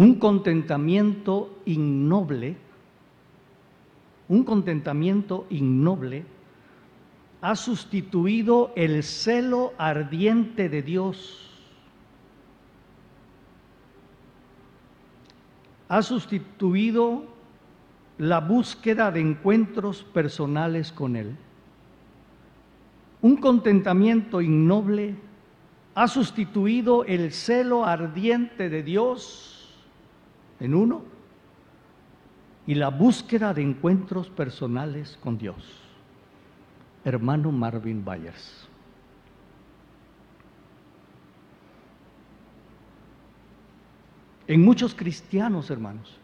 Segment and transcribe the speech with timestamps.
[0.00, 2.56] un contentamiento innoble,
[4.30, 6.24] un contentamiento innoble
[7.42, 11.50] ha sustituido el celo ardiente de Dios.
[15.90, 17.26] Ha sustituido
[18.16, 21.36] la búsqueda de encuentros personales con Él.
[23.20, 25.14] Un contentamiento innoble
[25.94, 29.58] ha sustituido el celo ardiente de Dios
[30.60, 31.02] en uno
[32.66, 35.80] y la búsqueda de encuentros personales con Dios
[37.04, 38.66] hermano Marvin Byers.
[44.46, 46.18] En muchos cristianos, hermanos,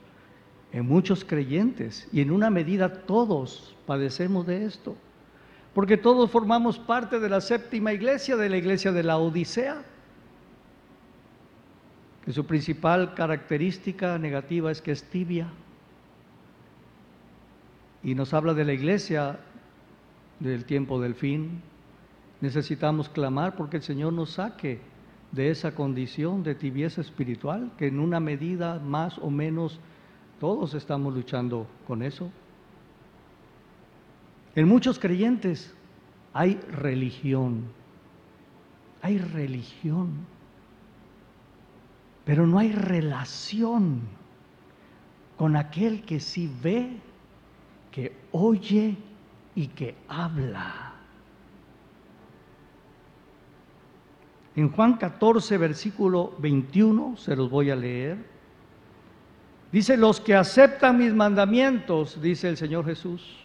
[0.72, 4.96] en muchos creyentes y en una medida todos padecemos de esto,
[5.74, 9.84] porque todos formamos parte de la séptima iglesia, de la iglesia de la Odisea,
[12.32, 15.48] su principal característica negativa es que es tibia.
[18.02, 19.38] Y nos habla de la iglesia
[20.40, 21.62] del tiempo del fin.
[22.40, 24.80] Necesitamos clamar porque el Señor nos saque
[25.32, 29.80] de esa condición de tibieza espiritual, que en una medida más o menos
[30.40, 32.30] todos estamos luchando con eso.
[34.54, 35.74] En muchos creyentes
[36.32, 37.64] hay religión,
[39.02, 40.26] hay religión,
[42.26, 44.00] pero no hay relación
[45.36, 46.96] con aquel que sí ve,
[47.92, 48.96] que oye
[49.54, 50.92] y que habla.
[54.56, 58.18] En Juan 14, versículo 21, se los voy a leer.
[59.70, 63.36] Dice, los que aceptan mis mandamientos, dice el Señor Jesús.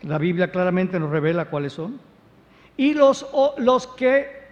[0.00, 2.00] La Biblia claramente nos revela cuáles son.
[2.78, 3.26] Y los,
[3.58, 4.43] los que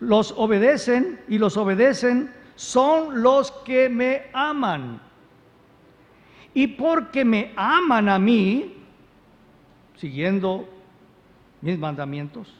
[0.00, 5.00] los obedecen y los obedecen son los que me aman
[6.56, 8.74] y porque me aman a mí,
[9.96, 10.66] siguiendo
[11.60, 12.54] mis mandamientos,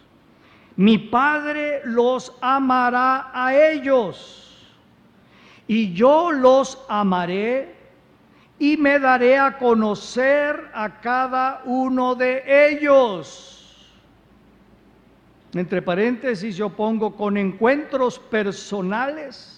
[0.76, 4.76] mi Padre los amará a ellos
[5.66, 7.74] y yo los amaré
[8.58, 13.55] y me daré a conocer a cada uno de ellos.
[15.58, 19.56] Entre paréntesis yo pongo con encuentros personales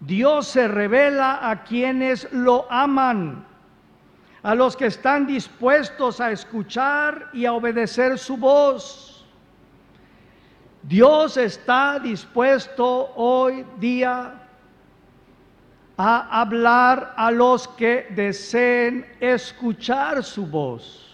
[0.00, 3.46] Dios se revela a quienes lo aman,
[4.42, 9.26] a los que están dispuestos a escuchar y a obedecer su voz.
[10.82, 14.42] Dios está dispuesto hoy día
[15.96, 21.05] a hablar a los que deseen escuchar su voz.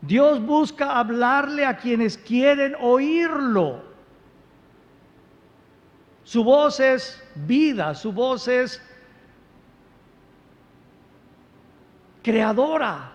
[0.00, 3.82] Dios busca hablarle a quienes quieren oírlo.
[6.24, 8.80] Su voz es vida, su voz es
[12.22, 13.12] creadora,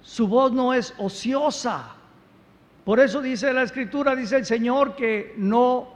[0.00, 1.94] su voz no es ociosa.
[2.84, 5.88] Por eso dice la escritura, dice el Señor, que no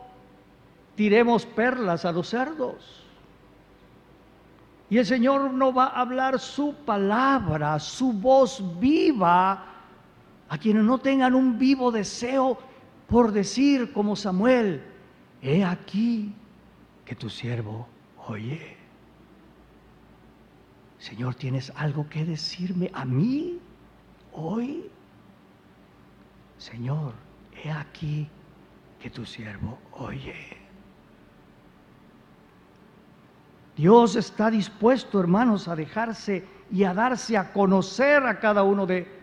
[0.94, 3.02] tiremos perlas a los cerdos.
[4.90, 9.71] Y el Señor no va a hablar su palabra, su voz viva
[10.52, 12.58] a quienes no tengan un vivo deseo
[13.08, 14.82] por decir como Samuel,
[15.40, 16.34] he aquí
[17.06, 17.88] que tu siervo
[18.26, 18.76] oye.
[20.98, 23.60] Señor, ¿tienes algo que decirme a mí
[24.34, 24.90] hoy?
[26.58, 27.14] Señor,
[27.64, 28.28] he aquí
[29.00, 30.58] que tu siervo oye.
[33.74, 39.21] Dios está dispuesto, hermanos, a dejarse y a darse a conocer a cada uno de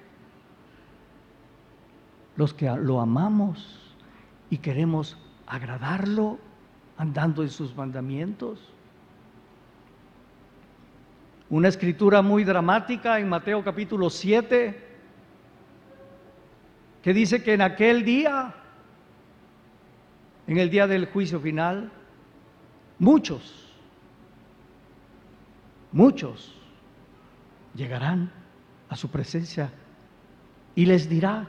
[2.39, 3.77] los que lo amamos
[4.49, 6.39] y queremos agradarlo
[6.95, 8.61] andando en sus mandamientos.
[11.49, 14.87] Una escritura muy dramática en Mateo capítulo 7,
[17.03, 18.55] que dice que en aquel día,
[20.47, 21.91] en el día del juicio final,
[22.99, 23.75] muchos,
[25.91, 26.55] muchos
[27.75, 28.31] llegarán
[28.87, 29.73] a su presencia
[30.73, 31.45] y les dirá,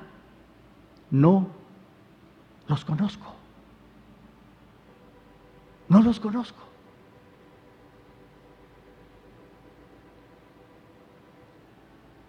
[1.11, 1.49] no
[2.69, 3.35] los conozco.
[5.89, 6.71] No los conozco.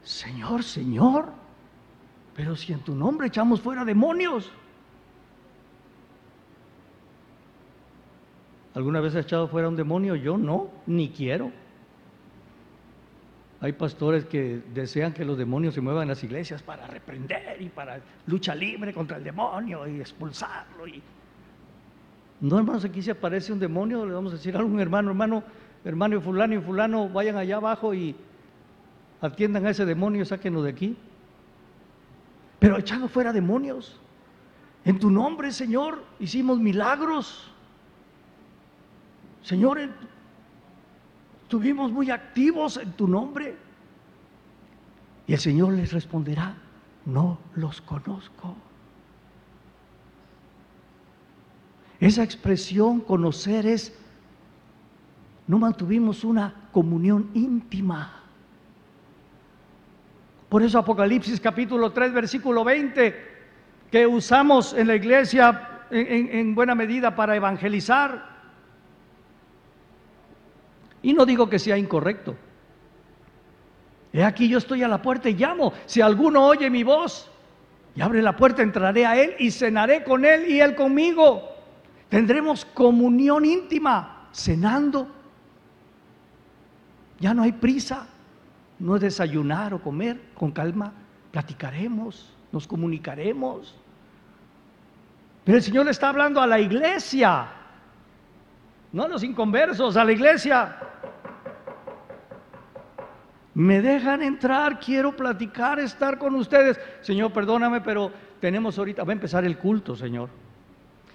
[0.04, 1.32] Señor, Señor,
[2.36, 4.52] pero si en tu nombre echamos fuera demonios.
[8.74, 10.16] ¿Alguna vez has echado fuera un demonio?
[10.16, 11.52] Yo no, ni quiero.
[13.62, 17.70] Hay pastores que desean que los demonios se muevan en las iglesias para reprender y
[17.70, 20.88] para lucha libre contra el demonio y expulsarlo.
[20.88, 21.02] Y
[22.40, 25.44] No, hermanos, aquí se aparece un demonio, le vamos a decir a algún hermano, hermano,
[25.86, 28.16] hermano y fulano y fulano, vayan allá abajo y
[29.22, 30.98] atiendan a ese demonio, sáquenlo de aquí.
[32.58, 34.00] Pero echando fuera demonios.
[34.86, 37.52] En tu nombre, Señor, hicimos milagros.
[39.44, 39.80] Señor,
[41.52, 43.58] estuvimos muy activos en tu nombre.
[45.28, 46.56] Y el Señor les responderá,
[47.06, 48.56] no los conozco.
[52.00, 53.94] Esa expresión conocer es,
[55.46, 58.24] no mantuvimos una comunión íntima.
[60.48, 63.14] Por eso Apocalipsis capítulo 3, versículo 20,
[63.92, 68.31] que usamos en la iglesia en, en buena medida para evangelizar.
[71.02, 72.36] Y no digo que sea incorrecto.
[74.14, 75.74] He aquí yo estoy a la puerta y llamo.
[75.86, 77.30] Si alguno oye mi voz
[77.96, 81.44] y abre la puerta, entraré a él y cenaré con él y él conmigo.
[82.10, 85.08] Tendremos comunión íntima, cenando.
[87.20, 88.08] Ya no hay prisa,
[88.80, 90.94] no es desayunar o comer, con calma
[91.32, 93.76] platicaremos, nos comunicaremos.
[95.44, 97.48] Pero el Señor le está hablando a la iglesia,
[98.92, 100.78] no a los inconversos, a la iglesia.
[103.54, 106.80] Me dejan entrar, quiero platicar, estar con ustedes.
[107.02, 110.30] Señor, perdóname, pero tenemos ahorita, va a empezar el culto, Señor.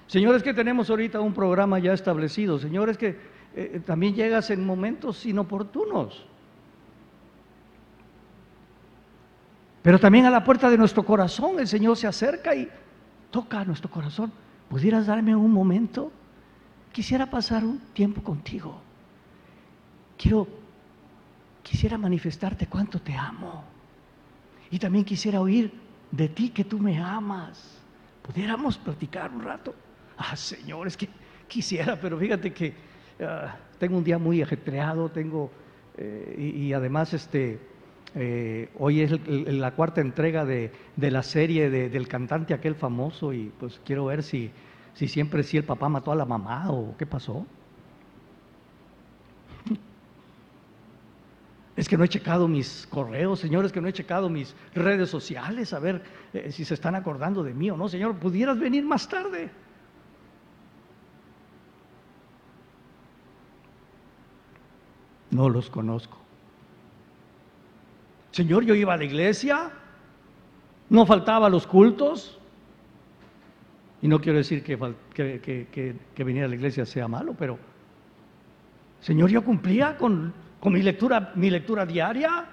[0.06, 2.58] Señores, que tenemos ahorita un programa ya establecido.
[2.58, 3.18] Señores, que
[3.54, 6.26] eh, también llegas en momentos inoportunos.
[9.82, 12.68] Pero también a la puerta de nuestro corazón el Señor se acerca y
[13.30, 14.32] toca a nuestro corazón.
[14.68, 16.10] ¿Pudieras darme un momento?
[16.92, 18.80] Quisiera pasar un tiempo contigo.
[20.18, 20.48] Quiero,
[21.66, 23.64] quisiera manifestarte cuánto te amo.
[24.70, 25.72] Y también quisiera oír
[26.12, 27.82] de ti que tú me amas.
[28.22, 29.74] ¿Pudiéramos platicar un rato?
[30.16, 31.08] Ah, Señor, es que
[31.48, 32.72] quisiera, pero fíjate que
[33.20, 35.50] ah, tengo un día muy ajetreado, tengo,
[35.96, 37.58] eh, y, además este,
[38.14, 43.80] eh, hoy es la cuarta entrega de, la serie del cantante aquel famoso y pues
[43.84, 44.52] quiero ver si,
[44.94, 47.44] si siempre si el papá mató a la mamá o qué pasó.
[51.76, 55.75] Es que no he checado mis correos, señores, que no he checado mis redes sociales,
[55.75, 56.02] a ver
[56.32, 57.87] eh, si se están acordando de mí o no.
[57.87, 59.50] Señor, ¿pudieras venir más tarde?
[65.31, 66.17] No los conozco.
[68.31, 69.70] Señor, yo iba a la iglesia,
[70.88, 72.38] no faltaba los cultos.
[74.00, 74.78] Y no quiero decir que,
[75.14, 77.58] que, venir a la iglesia sea malo, pero
[79.00, 82.46] Señor, yo cumplía con, con mi, lectura, mi lectura diaria.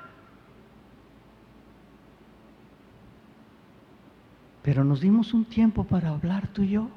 [4.61, 6.89] Pero nos dimos un tiempo para hablar tú y yo.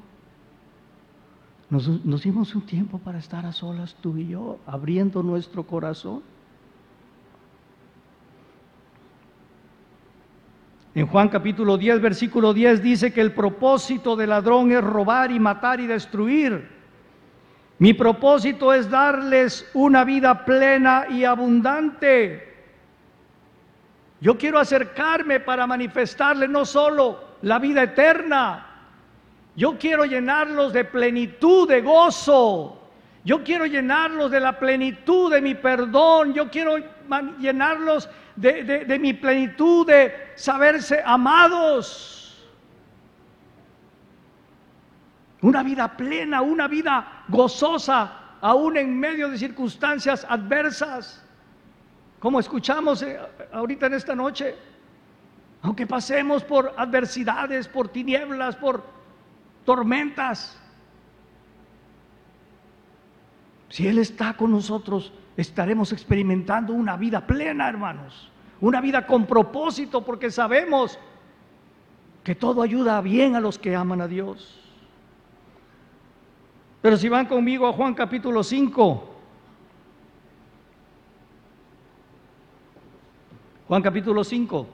[1.69, 6.23] Nos, dimos un tiempo para estar a solas tú y yo, abriendo nuestro corazón.
[10.95, 15.39] En Juan capítulo 10, versículo 10 dice que el propósito del ladrón es robar y
[15.39, 16.76] matar y destruir.
[17.79, 22.55] Mi propósito es darles una vida plena y abundante.
[24.19, 28.67] Yo quiero acercarme para manifestarles no solo la vida eterna,
[29.57, 32.79] yo quiero llenarlos de plenitud, de gozo.
[33.25, 36.31] Yo quiero llenarlos de la plenitud de mi perdón.
[36.35, 36.77] Yo quiero
[37.39, 42.47] llenarlos de, mi plenitud de saberse amados.
[45.41, 51.23] Una vida plena, una vida gozosa, aún en medio de circunstancias adversas.
[52.19, 53.19] Como escuchamos eh,
[53.51, 54.55] ahorita en esta noche.
[55.61, 58.83] Aunque pasemos por adversidades, por tinieblas, por
[59.65, 60.57] tormentas.
[63.69, 68.31] Si Él está con nosotros, estaremos experimentando una vida plena, hermanos.
[68.61, 70.97] Una vida con propósito, porque sabemos
[72.23, 74.66] que todo ayuda bien a los que aman a Dios.
[76.81, 79.15] Pero si van conmigo a Juan capítulo 5,
[83.67, 84.67] Juan capítulo 5,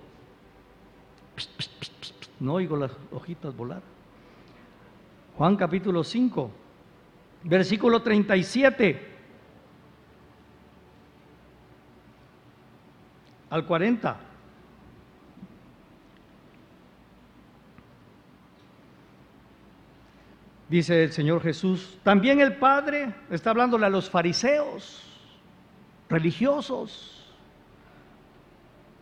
[2.42, 3.82] no oigo las hojitas volar.
[5.38, 6.52] Juan capítulo 5,
[7.44, 9.14] versículo 37
[13.50, 14.33] al 40.
[20.74, 25.04] Dice el Señor Jesús, también el Padre está hablándole a los fariseos,
[26.10, 27.32] religiosos.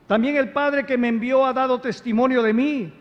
[0.05, 2.93] También el Padre que me envió ha dado testimonio de mí.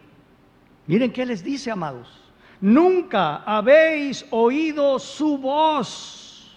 [0.87, 2.17] Miren qué les dice, amados.
[2.61, 6.57] nunca habéis oído su voz.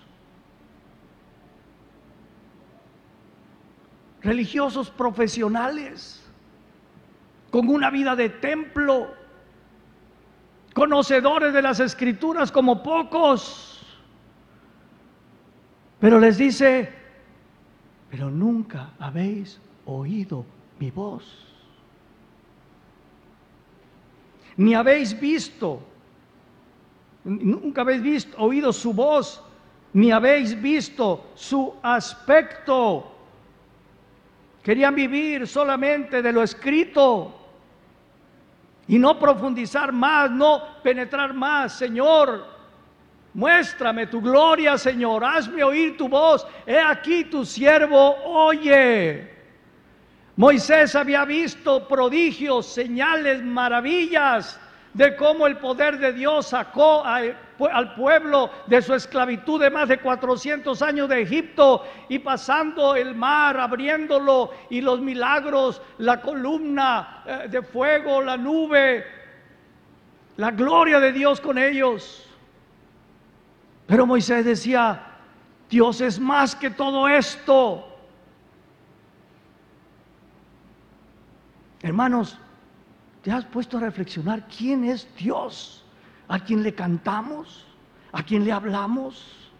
[4.22, 6.24] Religiosos profesionales,
[7.50, 9.16] con una vida de templo,
[10.74, 13.80] conocedores de las escrituras como pocos.
[16.00, 16.92] Pero les dice,
[18.10, 20.46] pero nunca habéis oído
[20.80, 21.24] mi voz.
[24.58, 25.80] Ni habéis visto,
[27.24, 29.42] nunca habéis visto, oído su voz,
[29.94, 33.12] ni habéis visto su aspecto.
[34.62, 37.43] Querían vivir solamente de lo escrito
[38.88, 41.74] y no profundizar más, no penetrar más.
[41.74, 42.46] Señor,
[43.34, 46.46] muéstrame tu gloria, Señor, hazme oír tu voz.
[46.66, 49.32] He aquí tu siervo, oye.
[50.36, 54.60] Moisés había visto prodigios, señales, maravillas
[54.94, 57.04] de cómo el poder de Dios sacó
[57.72, 63.16] al, pueblo de su esclavitud de más de 400 años de Egipto y pasando el
[63.16, 69.06] mar, abriéndolo y los milagros, la columna eh, de fuego, la nube,
[70.38, 72.28] la gloria de Dios con ellos.
[73.86, 75.04] Pero Moisés decía,
[75.70, 77.90] Dios es más que todo esto.
[81.82, 82.38] Hermanos,
[83.22, 85.83] ¿te has puesto a reflexionar quién es Dios?
[86.28, 87.66] ¿A quién le cantamos?
[88.12, 89.52] ¿A quién le hablamos?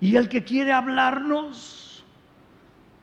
[0.00, 2.04] ¿Y el que quiere hablarnos?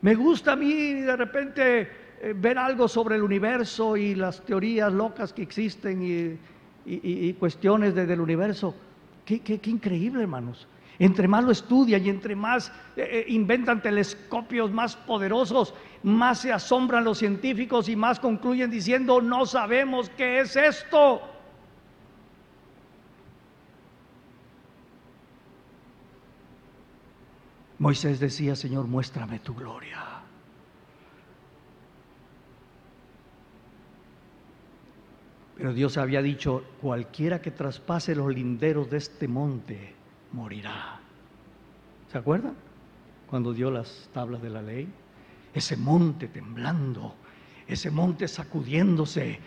[0.02, 1.82] Me gusta a mí de repente
[2.22, 8.20] eh, ver algo sobre el universo y las teorías locas que existen y, cuestiones del
[8.20, 8.76] universo.
[9.26, 10.68] Qué, qué, qué increíble, hermanos.
[11.00, 16.52] Entre más lo estudian y entre más eh, eh, inventan telescopios más poderosos, más se
[16.52, 21.22] asombran los científicos y más concluyen diciendo, no sabemos qué es esto.
[27.80, 30.06] Moisés decía, Señor, muéstrame tu gloria.
[35.56, 39.94] Pero Dios había dicho, cualquiera que traspase los linderos de este monte,
[40.34, 41.00] morirá.
[42.12, 42.56] ¿Se acuerdan?
[43.30, 44.88] Cuando dio las tablas de la ley.
[45.54, 47.16] Ese monte temblando,
[47.68, 49.40] ese monte sacudiéndose,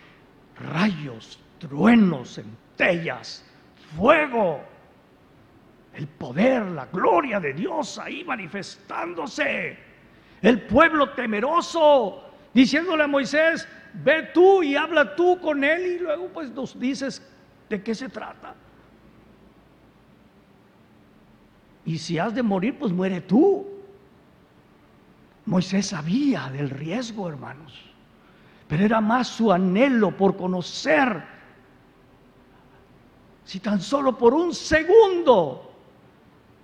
[0.59, 3.45] rayos, truenos, centellas,
[3.95, 4.61] fuego,
[5.93, 9.77] el poder, la gloria de Dios ahí manifestándose.
[10.41, 12.23] El pueblo temeroso,
[12.53, 17.21] diciéndole a Moisés, ve tú y habla tú con él y luego pues nos dices
[17.69, 18.55] de qué se trata.
[21.85, 23.67] Y si has de morir, pues muere tú.
[25.45, 27.77] Moisés sabía del riesgo, hermanos,
[28.67, 31.21] pero era más su anhelo por conocer,
[33.43, 35.72] si tan solo por un segundo,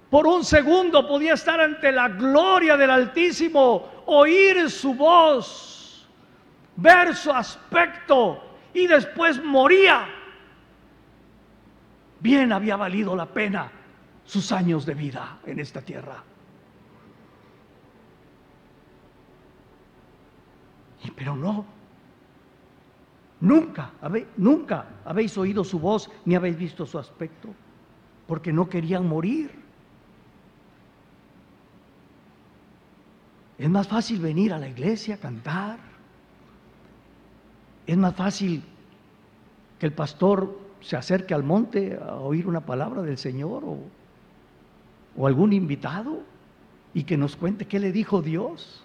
[0.09, 6.07] por un segundo podía estar ante la gloria del Altísimo, oír su voz,
[6.75, 8.41] ver su aspecto
[8.73, 10.07] y después moría.
[12.19, 13.71] Bien había valido la pena
[14.25, 16.23] sus años de vida en esta tierra.
[21.15, 21.65] pero no,
[23.41, 23.91] nunca,
[24.37, 27.49] nunca habéis oído su voz ni habéis visto su aspecto,
[28.27, 29.51] porque no querían morir.
[33.59, 35.77] Es más fácil venir a la iglesia a cantar.
[37.85, 38.63] Es más fácil
[39.77, 43.77] que el pastor se acerque al monte a oír una palabra del Señor o
[45.15, 46.23] o algún invitado
[46.93, 48.83] y que nos cuente qué le dijo Dios.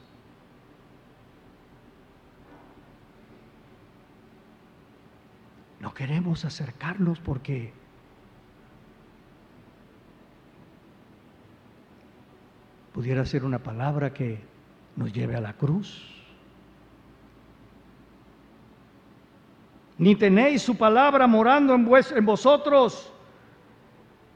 [5.80, 7.72] No queremos acercarnos porque
[12.92, 14.40] pudiera ser una palabra que
[14.96, 16.10] nos lleve a la cruz.
[19.98, 23.12] Ni tenéis su palabra morando en, en vosotros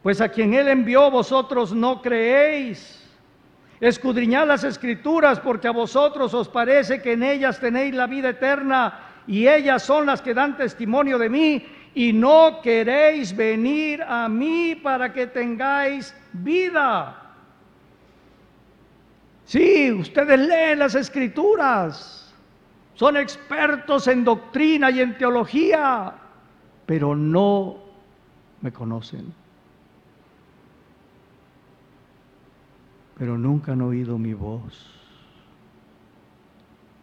[0.02, 3.04] pues a quien Él envió vosotros no creéis.
[3.80, 9.00] Escudriñad las escrituras porque a vosotros os parece que en ellas tenéis la vida eterna
[9.26, 14.74] y ellas son las que dan testimonio de mí y no queréis venir a mí
[14.76, 17.17] para que tengáis vida.
[19.48, 22.32] Sí, ustedes leen las escrituras,
[22.94, 26.12] son expertos en doctrina y en teología,
[26.84, 27.78] pero no
[28.60, 29.32] me conocen.
[33.18, 34.86] pero nunca han oído mi voz,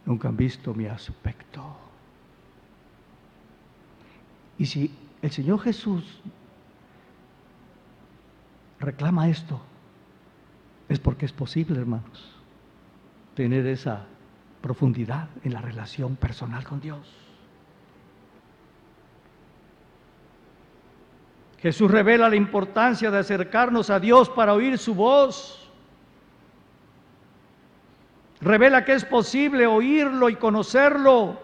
[0.06, 1.62] nunca han visto mi aspecto.
[4.58, 6.22] Y si el Señor Jesús
[8.80, 9.62] reclama esto,
[10.88, 12.35] es porque es posible, hermanos,
[13.36, 14.06] tener esa
[14.62, 17.08] profundidad en la relación personal con Dios.
[21.60, 25.70] Jesús revela la importancia de acercarnos a Dios para oír su voz.
[28.42, 31.40] Revela que es posible oírlo y conocerlo.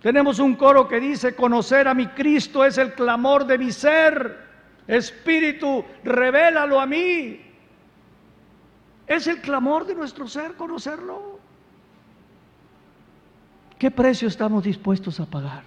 [0.00, 4.38] Tenemos un coro que dice, conocer a mi Cristo es el clamor de mi ser.
[4.86, 7.51] Espíritu, revélalo a mí.
[9.06, 11.38] Es el clamor de nuestro ser conocerlo.
[13.78, 15.64] ¿Qué precio estamos dispuestos a pagar?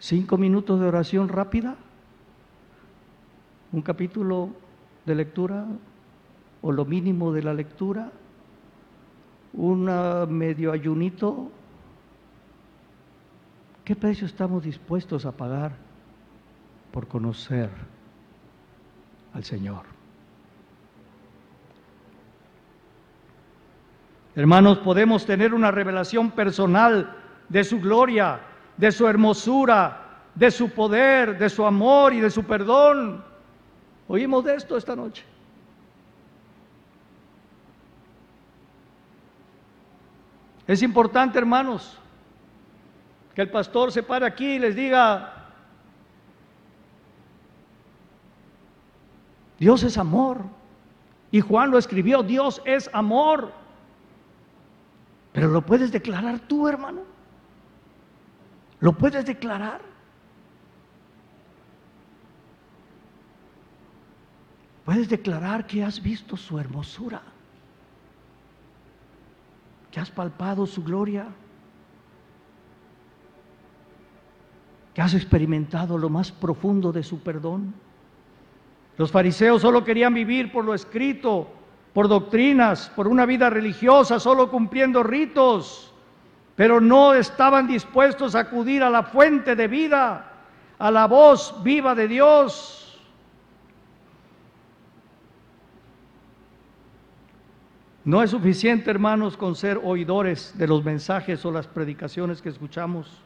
[0.00, 1.76] ¿Cinco minutos de oración rápida?
[3.72, 4.50] ¿Un capítulo
[5.06, 5.66] de lectura
[6.62, 8.10] o lo mínimo de la lectura?
[9.52, 9.84] ¿Un
[10.28, 11.50] medio ayunito?
[13.84, 15.72] ¿Qué precio estamos dispuestos a pagar
[16.92, 17.70] por conocer
[19.34, 19.99] al Señor?
[24.36, 27.16] Hermanos, podemos tener una revelación personal
[27.48, 28.40] de su gloria,
[28.76, 33.24] de su hermosura, de su poder, de su amor y de su perdón.
[34.06, 35.24] Oímos de esto esta noche.
[40.66, 41.98] Es importante, hermanos,
[43.34, 45.34] que el pastor se pare aquí y les diga,
[49.58, 50.44] Dios es amor.
[51.32, 53.59] Y Juan lo escribió, Dios es amor.
[55.32, 57.02] Pero lo puedes declarar tú, hermano.
[58.80, 59.80] Lo puedes declarar.
[64.84, 67.22] Puedes declarar que has visto su hermosura,
[69.92, 71.28] que has palpado su gloria,
[74.92, 77.72] que has experimentado lo más profundo de su perdón.
[78.96, 81.59] Los fariseos solo querían vivir por lo escrito,
[81.92, 85.92] por doctrinas, por una vida religiosa, solo cumpliendo ritos,
[86.54, 90.32] pero no estaban dispuestos a acudir a la fuente de vida,
[90.78, 92.76] a la voz viva de Dios.
[98.04, 103.20] No es suficiente, hermanos, con ser oidores de los mensajes o las predicaciones que escuchamos.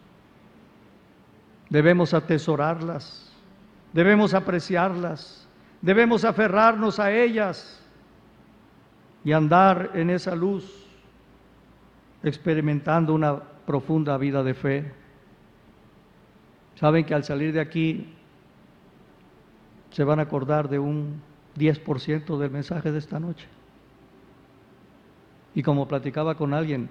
[1.71, 3.33] Debemos atesorarlas,
[3.93, 5.47] debemos apreciarlas,
[5.81, 7.84] debemos aferrarnos a ellas
[9.25, 10.87] y andar en esa luz,
[12.23, 14.93] experimentando una profunda vida de fe.
[16.77, 18.15] Saben que al salir de aquí
[19.91, 21.23] se van a acordar de un
[21.57, 23.47] 10% del mensaje de esta noche.
[25.55, 26.89] Y como platicaba con alguien,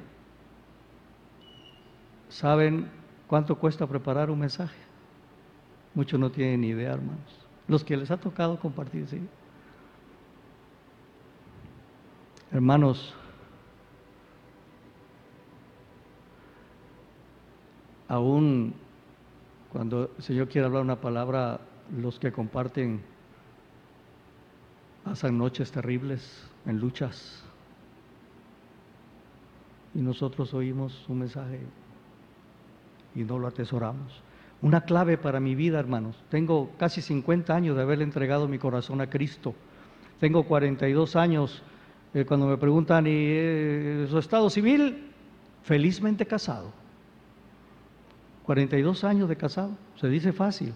[2.29, 2.89] ¿saben
[3.27, 4.77] cuánto cuesta preparar un mensaje?
[5.93, 7.47] Muchos no tienen ni idea, hermanos.
[7.67, 9.21] Los que les ha tocado compartir, sí.
[12.53, 13.11] Hermanos,
[18.07, 18.75] aún
[19.71, 21.61] cuando el Señor quiere hablar una palabra,
[21.97, 23.01] los que comparten
[25.03, 27.43] pasan noches terribles en luchas
[29.95, 31.59] y nosotros oímos un mensaje
[33.15, 34.21] y no lo atesoramos.
[34.61, 36.15] Una clave para mi vida, hermanos.
[36.29, 39.55] Tengo casi 50 años de haberle entregado mi corazón a Cristo.
[40.19, 41.63] Tengo 42 años
[42.13, 45.11] eh, cuando me preguntan, ¿y eh, su estado civil?
[45.63, 46.71] Felizmente casado.
[48.43, 50.73] 42 años de casado, se dice fácil.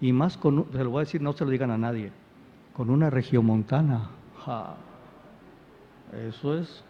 [0.00, 2.10] Y más con, se lo voy a decir, no se lo digan a nadie,
[2.72, 4.10] con una regiomontana.
[4.44, 4.76] Ja.
[6.28, 6.82] Eso es.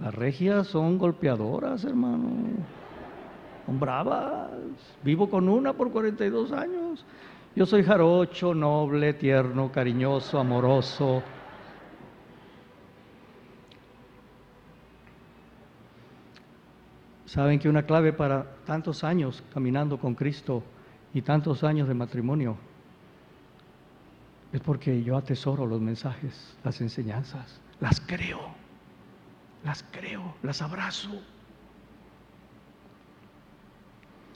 [0.00, 2.28] Las regias son golpeadoras, hermano.
[3.66, 4.50] Son bravas.
[5.02, 7.04] Vivo con una por 42 años.
[7.56, 11.22] Yo soy jarocho, noble, tierno, cariñoso, amoroso.
[17.24, 20.62] Saben que una clave para tantos años caminando con Cristo
[21.14, 22.58] y tantos años de matrimonio
[24.52, 28.50] es porque yo atesoro los mensajes, las enseñanzas, las creo,
[29.64, 31.10] las creo, las abrazo.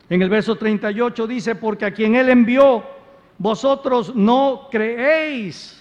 [0.09, 3.00] En el verso 38 dice, porque a quien Él envió,
[3.41, 5.75] vosotros no creéis.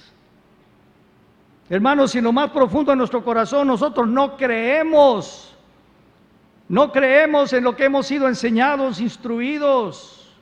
[1.70, 5.54] Hermanos, si lo más profundo de nuestro corazón nosotros no creemos,
[6.70, 10.34] no creemos en lo que hemos sido enseñados, instruidos,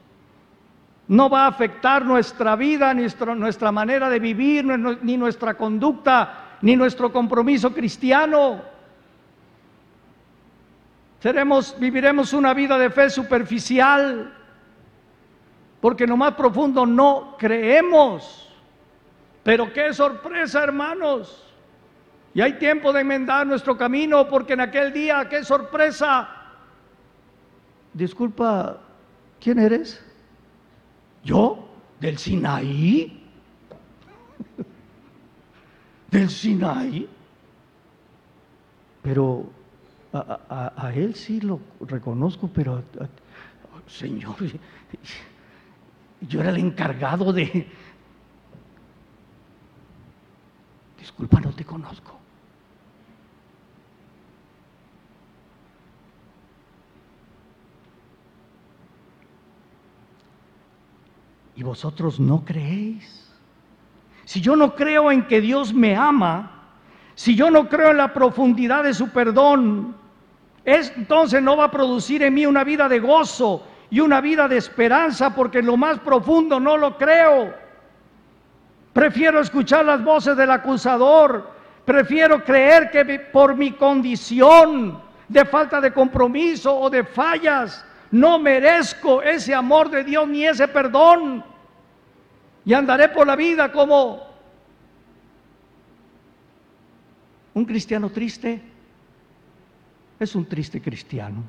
[1.08, 4.64] no va a afectar nuestra vida, nuestra, nuestra manera de vivir,
[5.02, 8.62] ni nuestra conducta, ni nuestro compromiso cristiano.
[11.20, 14.37] Seremos, viviremos una vida de fe superficial,
[15.82, 18.50] porque en lo más profundo no creemos.
[19.44, 21.44] Pero qué sorpresa, hermanos.
[22.34, 26.30] Y hay tiempo de enmendar nuestro camino, porque en aquel día, qué sorpresa.
[27.94, 28.78] Disculpa,
[29.40, 30.04] ¿quién eres?
[31.24, 31.68] ¿Yo?
[32.00, 33.24] ¿Del Sinaí?
[36.12, 37.10] ¿Del Sinaí?
[39.02, 39.50] Pero
[40.14, 42.84] a, él sí lo reconozco, pero
[43.88, 44.36] Señor,
[46.22, 47.68] yo era el encargado de...
[50.98, 52.18] Disculpa, no te conozco.
[61.56, 63.32] Y vosotros no creéis.
[64.26, 66.52] Si yo no creo en que Dios me ama,
[67.16, 69.96] si yo no creo en la profundidad de su perdón,
[70.66, 74.58] entonces no va a producir en mí una vida de gozo y una vida de
[74.58, 77.54] esperanza, porque en lo más profundo no lo creo.
[78.94, 81.50] Prefiero escuchar las voces del acusador,
[81.86, 89.22] prefiero creer que por mi condición de falta de compromiso o de fallas, no merezco
[89.22, 91.44] ese amor de Dios ni ese perdón.
[92.66, 94.28] Y andaré por la vida como
[97.58, 98.62] Un cristiano triste
[100.20, 101.44] es un triste cristiano.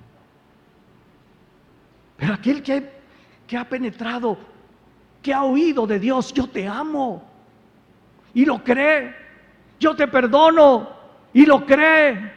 [2.18, 4.36] Pero aquel que, ha penetrado,
[5.22, 7.22] que ha oído de Dios, yo te amo,
[8.34, 9.14] y lo cree,
[9.80, 10.90] yo te perdono,
[11.32, 12.32] y lo cree,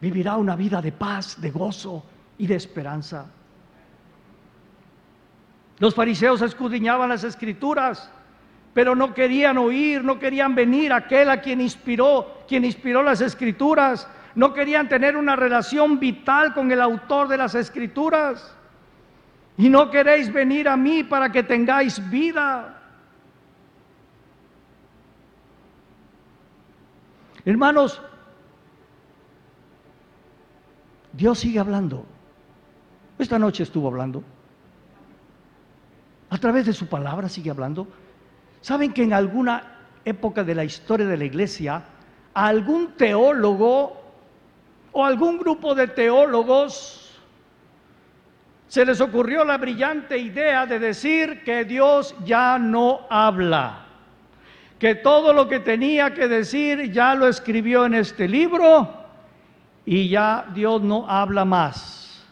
[0.00, 2.02] vivirá una vida de paz, de gozo
[2.38, 3.26] y de esperanza.
[5.78, 8.10] Los fariseos escudriñaban las escrituras
[8.74, 14.08] pero no querían oír, no querían venir aquel a quien inspiró, quien inspiró las escrituras,
[14.34, 18.53] no querían tener una relación vital con el autor de las escrituras.
[19.56, 22.80] Y no queréis venir a mí para que tengáis vida.
[27.44, 28.00] Hermanos,
[31.12, 32.04] Dios sigue hablando.
[33.18, 34.24] Esta noche estuvo hablando.
[36.30, 37.86] A través de su palabra sigue hablando.
[38.60, 41.84] ¿Saben que en alguna época de la historia de la iglesia,
[42.32, 44.02] algún teólogo
[44.90, 47.03] o algún grupo de teólogos
[48.74, 53.84] se les ocurrió la brillante idea de decir que Dios ya no habla,
[54.80, 58.92] que todo lo que tenía que decir ya lo escribió en este libro
[59.86, 62.26] y ya Dios no habla más,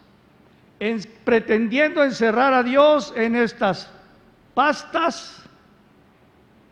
[1.23, 3.89] pretendiendo encerrar a Dios en estas
[4.53, 5.45] pastas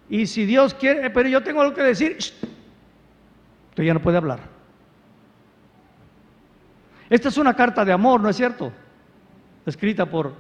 [0.10, 4.42] y si Dios quiere, pero yo tengo algo que decir, usted ya no puede hablar.
[7.10, 8.74] Esta es una carta de amor, ¿no es cierto?
[9.66, 10.34] Escrita por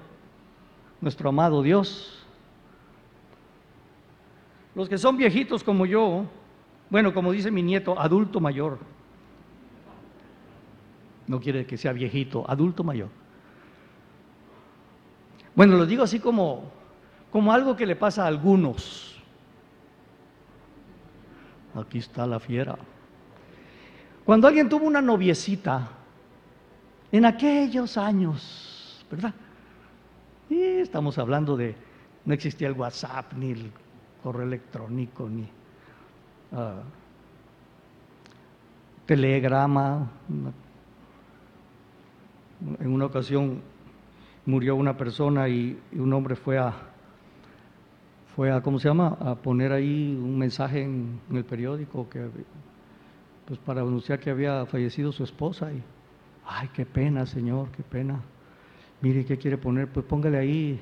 [1.00, 2.26] nuestro amado Dios.
[4.74, 6.26] Los que son viejitos como yo,
[6.90, 8.80] bueno, como dice mi nieto, adulto mayor.
[11.28, 13.10] No quiere que sea viejito, adulto mayor.
[15.56, 16.72] Bueno, lo digo así como,
[17.32, 19.22] como algo que le pasa a algunos.
[21.76, 22.78] Aquí está la fiera.
[24.26, 25.90] Cuando alguien tuvo una noviecita,
[27.12, 28.71] en aquellos años,
[29.12, 29.34] ¿verdad?
[30.50, 31.76] Y estamos hablando de,
[32.26, 33.72] no existía el WhatsApp, ni el
[34.24, 35.44] correo electrónico, ni
[36.52, 36.82] uh,
[39.06, 40.10] telegrama.
[42.80, 43.62] En una ocasión
[44.46, 46.74] murió una persona y un hombre fue a,
[48.36, 52.30] fue a, ¿cómo se llama?, a poner ahí un mensaje en, el periódico que,
[53.46, 55.84] pues para anunciar que había fallecido su esposa y,
[56.46, 58.22] ay, qué pena, señor, qué pena.
[59.02, 59.88] Mire, ¿qué quiere poner?
[59.88, 60.80] Pues póngale ahí,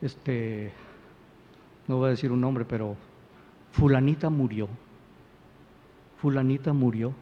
[0.00, 0.72] este,
[1.88, 2.96] no voy a decir un nombre, pero
[3.72, 4.68] fulanita murió.
[6.18, 7.12] Fulanita murió.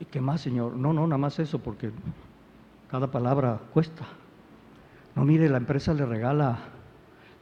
[0.00, 0.74] ¿Y qué más, señor?
[0.74, 1.90] No, no, nada más eso, porque
[2.90, 4.06] cada palabra cuesta.
[5.14, 6.58] No, mire, la empresa le regala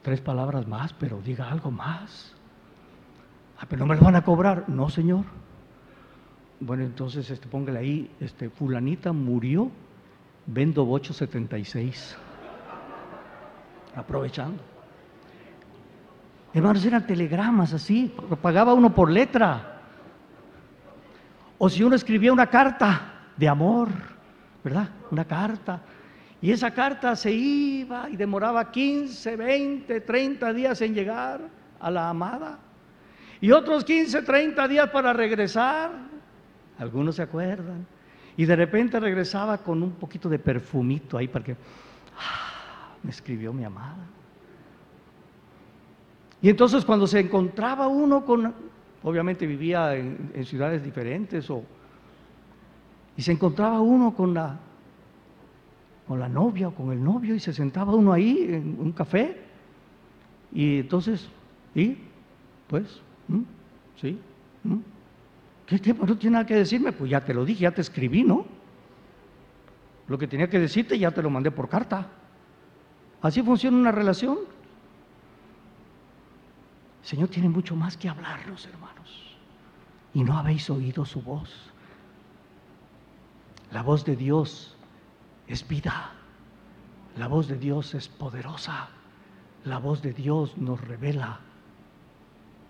[0.01, 2.33] tres palabras más, pero diga algo más.
[3.59, 4.67] Ah, pero no me lo van a cobrar.
[4.67, 5.23] No, señor.
[6.59, 9.71] Bueno, entonces este, póngale ahí, este, fulanita murió,
[10.45, 12.17] vendo bocho 76.
[13.95, 14.61] Aprovechando.
[16.53, 19.81] Hermanos, eran telegramas así, pagaba uno por letra.
[21.57, 23.89] O si uno escribía una carta de amor,
[24.63, 24.89] ¿verdad?
[25.09, 25.81] Una carta
[26.43, 31.39] y esa carta se iba y demoraba 15, 20, 30 días en llegar
[31.79, 32.59] a la amada.
[33.39, 35.91] Y otros 15, 30 días para regresar.
[36.77, 37.87] Algunos se acuerdan.
[38.35, 41.55] Y de repente regresaba con un poquito de perfumito ahí para que
[42.17, 44.07] ah, me escribió mi amada.
[46.41, 48.53] Y entonces cuando se encontraba uno con,
[49.03, 51.63] obviamente vivía en, ciudades diferentes, o,
[53.15, 54.59] y se encontraba uno con la,
[56.07, 59.41] con la novia o con el novio y se sentaba uno ahí en un café.
[60.51, 61.29] Y entonces,
[61.75, 61.97] ¿y?
[62.67, 63.01] Pues,
[64.01, 64.19] ¿sí?
[65.65, 65.93] ¿Qué, qué?
[65.93, 66.91] ¿No tiene nada que decirme?
[66.91, 68.45] Pues ya te lo dije, ya te escribí, ¿no?
[70.07, 72.07] Lo que tenía que decirte ya te lo mandé por carta.
[73.21, 74.39] Así funciona una relación.
[77.01, 79.37] El Señor tiene mucho más que hablarnos, hermanos.
[80.13, 81.49] Y no habéis oído su voz.
[83.71, 84.75] La voz de Dios
[85.47, 86.11] es vida.
[87.17, 88.89] La voz de Dios es poderosa.
[89.63, 91.39] La voz de Dios nos revela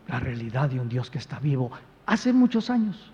[0.07, 1.71] la realidad de un Dios que está vivo.
[2.05, 3.11] Hace muchos años.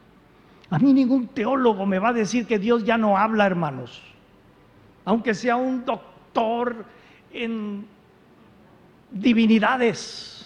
[0.69, 4.01] A mí ningún teólogo me va a decir que Dios ya no habla, hermanos.
[5.05, 6.85] Aunque sea un doctor
[7.31, 7.85] en
[9.11, 10.45] divinidades.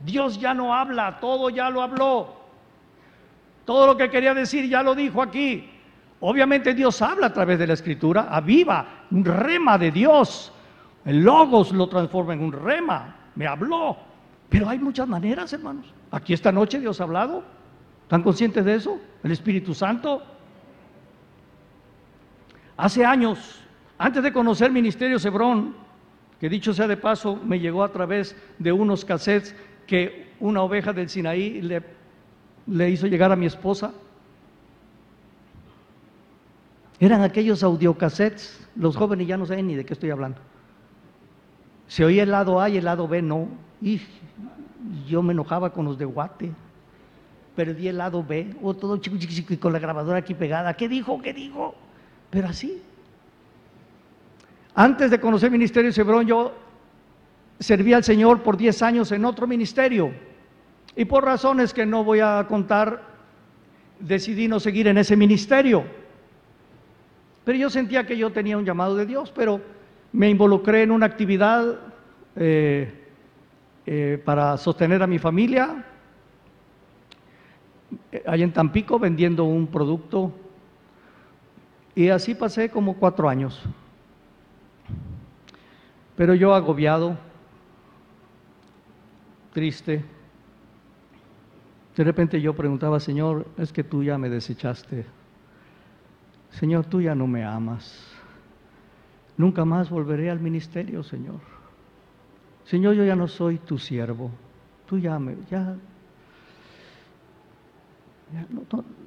[0.00, 2.36] Dios ya no habla, todo ya lo habló.
[3.64, 5.70] Todo lo que quería decir ya lo dijo aquí.
[6.20, 10.52] Obviamente Dios habla a través de la escritura, aviva, un rema de Dios.
[11.04, 13.96] El logos lo transforma en un rema, me habló.
[14.48, 15.86] Pero hay muchas maneras, hermanos.
[16.10, 17.44] Aquí esta noche Dios ha hablado.
[18.08, 18.98] ¿Están conscientes de eso?
[19.22, 20.22] El Espíritu Santo.
[22.74, 23.60] Hace años,
[23.98, 25.74] antes de conocer Ministerio Cebrón,
[26.40, 29.54] que dicho sea de paso, me llegó a través de unos cassettes
[29.86, 33.92] que una oveja del Sinaí le, hizo llegar a mi esposa.
[37.00, 40.40] Eran aquellos audiocassettes, los jóvenes ya no saben ni de qué estoy hablando.
[41.88, 43.48] Se oía el lado A y el lado B no.
[43.82, 44.00] Y
[45.06, 46.54] yo me enojaba con los de Guate.
[47.58, 50.74] Perdí el lado B, o todo chico, chico, chico, con la grabadora aquí pegada.
[50.74, 51.20] ¿Qué dijo?
[51.20, 51.74] ¿Qué dijo?
[52.30, 52.80] Pero así.
[54.76, 56.54] Antes de conocer el Ministerio Cebrón, yo
[57.58, 60.12] serví al Señor por 10 años en otro ministerio
[60.94, 63.02] y por razones que no voy a contar,
[63.98, 65.82] decidí no seguir en ese ministerio.
[67.44, 69.60] Pero yo sentía que yo tenía un llamado de Dios, pero
[70.12, 71.76] me involucré en una actividad
[72.36, 72.88] eh,
[73.84, 75.84] eh, para sostener a mi familia,
[78.26, 80.32] allá en Tampico, vendiendo un producto,
[81.94, 83.60] y así pasé como cuatro años.
[86.16, 87.16] Pero yo agobiado,
[89.52, 90.04] triste.
[91.96, 95.04] De repente yo preguntaba, Señor, es que tú ya me desechaste.
[96.50, 98.06] Señor, tú ya no me amas.
[99.36, 101.40] Nunca más volveré al ministerio, Señor.
[102.64, 104.30] Señor, yo ya no soy tu siervo.
[104.86, 105.76] Tú ya me, ya,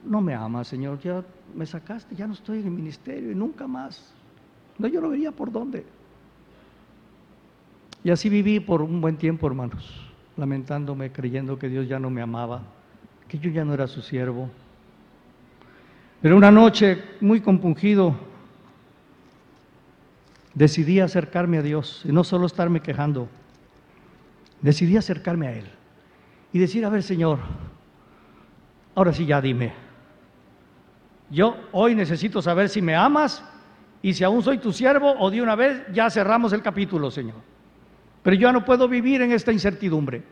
[0.06, 1.00] no, me amas, Señor.
[1.00, 1.24] Ya
[1.56, 4.14] me sacaste, ya no estoy en el ministerio y nunca más.
[4.78, 5.86] No, yo no vería por dónde.
[8.04, 12.22] Y así viví por un buen tiempo, hermanos lamentándome, creyendo que Dios ya no me
[12.22, 12.64] amaba,
[13.28, 14.50] que yo ya no era su siervo.
[16.22, 18.16] Pero una noche, muy compungido,
[20.54, 23.28] decidí acercarme a Dios y no solo estarme quejando,
[24.62, 25.66] decidí acercarme a Él
[26.54, 27.40] y decir, a ver Señor,
[28.95, 29.73] ahora sí ya dime,
[31.30, 33.43] yo hoy necesito saber si me amas
[34.01, 37.36] y si aún soy tu siervo o de una vez ya cerramos el capítulo, Señor.
[38.23, 40.23] Pero yo ya no puedo vivir en esta incertidumbre.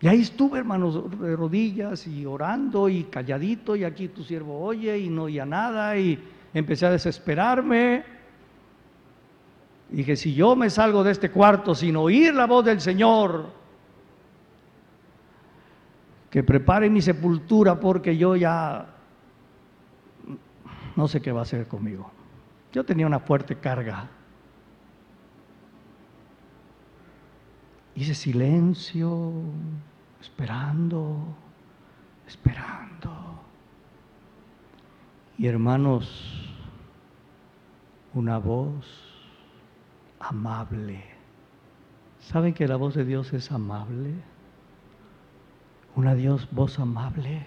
[0.00, 4.98] Y ahí estuve, hermanos, de rodillas y orando y calladito, y aquí tu siervo oye
[4.98, 6.22] y no oía nada, y
[6.52, 8.04] empecé a desesperarme.
[9.90, 13.50] Y dije, si yo me salgo de este cuarto sin oír la voz del Señor,
[16.34, 18.88] que prepare mi sepultura porque yo ya
[20.96, 22.10] no sé qué va a hacer conmigo.
[22.72, 24.08] Yo tenía una fuerte carga
[27.94, 29.30] Hice silencio,
[30.20, 31.36] esperando,
[32.26, 33.40] esperando.
[35.38, 36.50] Y hermanos,
[38.12, 38.84] una voz
[40.18, 41.04] amable.
[42.18, 44.33] ¿Saben que la voz de Dios es amable?
[45.96, 47.46] Una Dios, voz amable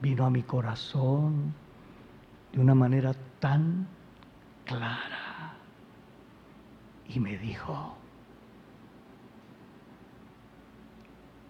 [0.00, 1.54] vino a mi corazón
[2.52, 3.86] de una manera tan
[4.64, 5.54] clara
[7.08, 7.96] y me dijo,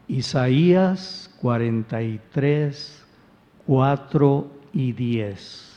[0.08, 3.06] Isaías 43,
[3.66, 5.72] 4 y 10.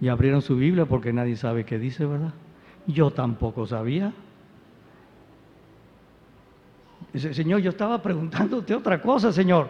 [0.00, 2.32] Y abrieron su Biblia porque nadie sabe qué dice, ¿verdad?
[2.86, 4.14] Yo tampoco sabía.
[7.12, 9.68] Dice, Señor, yo estaba preguntándote otra cosa, Señor.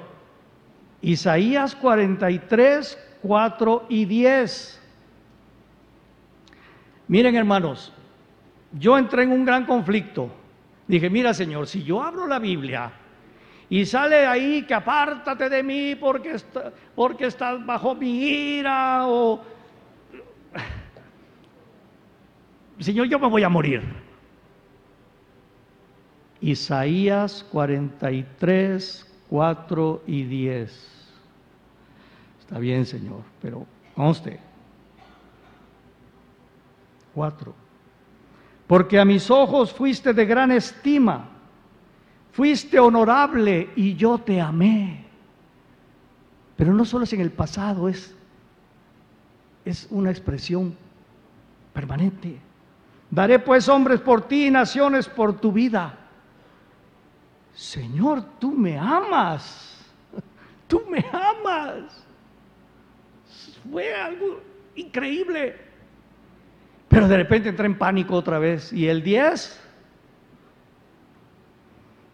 [1.00, 4.82] Isaías 43, 4 y 10.
[7.08, 7.92] Miren hermanos,
[8.72, 10.30] yo entré en un gran conflicto.
[10.86, 12.92] Dije, mira Señor, si yo abro la Biblia
[13.70, 16.36] y sale ahí que apártate de mí porque,
[16.94, 19.40] porque estás bajo mi ira o...
[22.80, 23.82] Señor, yo me voy a morir.
[26.40, 30.88] Isaías 43, 4 y 10.
[32.40, 34.38] Está bien, Señor, pero conste.
[37.14, 37.54] 4.
[38.66, 41.28] Porque a mis ojos fuiste de gran estima,
[42.32, 45.04] fuiste honorable y yo te amé.
[46.56, 48.14] Pero no solo es en el pasado, es,
[49.64, 50.76] es una expresión
[51.72, 52.38] permanente.
[53.10, 56.07] Daré pues hombres por ti y naciones por tu vida.
[57.58, 59.84] Señor, tú me amas.
[60.68, 62.06] Tú me amas.
[63.68, 64.40] Fue algo
[64.76, 65.56] increíble.
[66.88, 68.72] Pero de repente entré en pánico otra vez.
[68.72, 69.60] ¿Y el 10?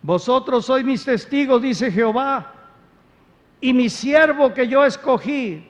[0.01, 2.51] Vosotros sois mis testigos, dice Jehová,
[3.61, 5.69] y mi siervo que yo escogí,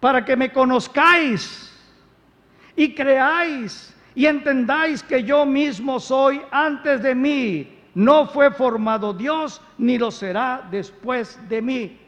[0.00, 1.74] para que me conozcáis
[2.76, 9.60] y creáis y entendáis que yo mismo soy antes de mí no fue formado Dios,
[9.76, 11.98] ni lo será después de mí.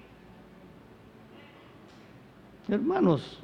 [2.69, 3.41] Hermanos,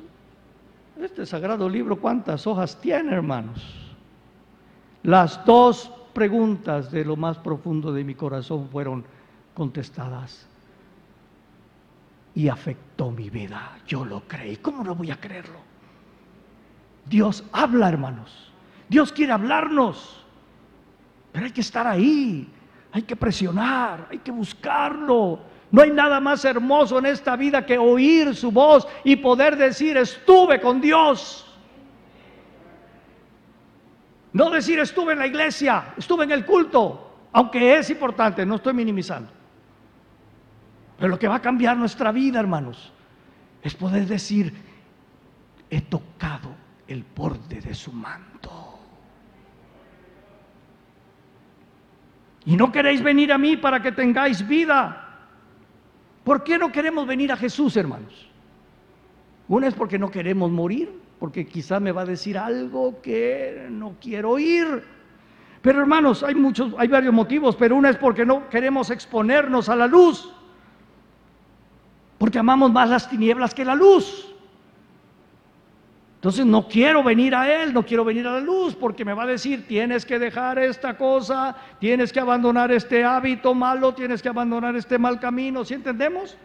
[1.03, 3.61] este sagrado libro, ¿cuántas hojas tiene, hermanos?
[5.03, 9.05] Las dos preguntas de lo más profundo de mi corazón fueron
[9.53, 10.47] contestadas
[12.33, 13.77] y afectó mi vida.
[13.89, 14.59] Yo lo creí.
[14.59, 15.59] ¿Cómo no voy a creerlo?
[17.07, 18.53] Dios habla, hermanos.
[18.89, 20.26] Dios quiere hablarnos.
[21.37, 22.49] Pero hay que estar ahí,
[22.91, 25.39] hay que presionar, hay que buscarlo.
[25.71, 29.99] No hay nada más hermoso en esta vida que oír su voz y poder decir,
[29.99, 31.47] estuve con Dios.
[34.33, 38.73] No decir, estuve en la iglesia, estuve en el culto, aunque es importante, no estoy
[38.73, 39.31] minimizando.
[40.97, 42.95] Pero lo que va a cambiar nuestra vida, hermanos,
[43.63, 44.55] es poder decir,
[45.69, 46.55] he tocado
[46.89, 48.66] el borde de su manto.
[52.47, 55.03] Y no queréis venir a mí para que tengáis vida.
[56.23, 58.29] ¿Por qué no queremos venir a Jesús, hermanos?
[59.49, 63.97] Una es porque no queremos morir, porque quizá me va a decir algo que no
[64.01, 64.85] quiero oír.
[65.61, 69.75] Pero hermanos, hay muchos, hay varios motivos, pero una es porque no queremos exponernos a
[69.75, 70.33] la luz.
[72.19, 74.36] Porque amamos más las tinieblas que la luz.
[76.27, 79.23] Entonces no quiero venir a Él, no quiero venir a la luz, porque me va
[79.23, 84.29] a decir, tienes que dejar esta cosa, tienes que abandonar este hábito malo, tienes que
[84.29, 86.37] abandonar este mal camino, ¿sí entendemos?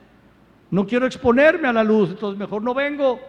[0.70, 3.20] No quiero exponerme a la luz, entonces mejor no vengo.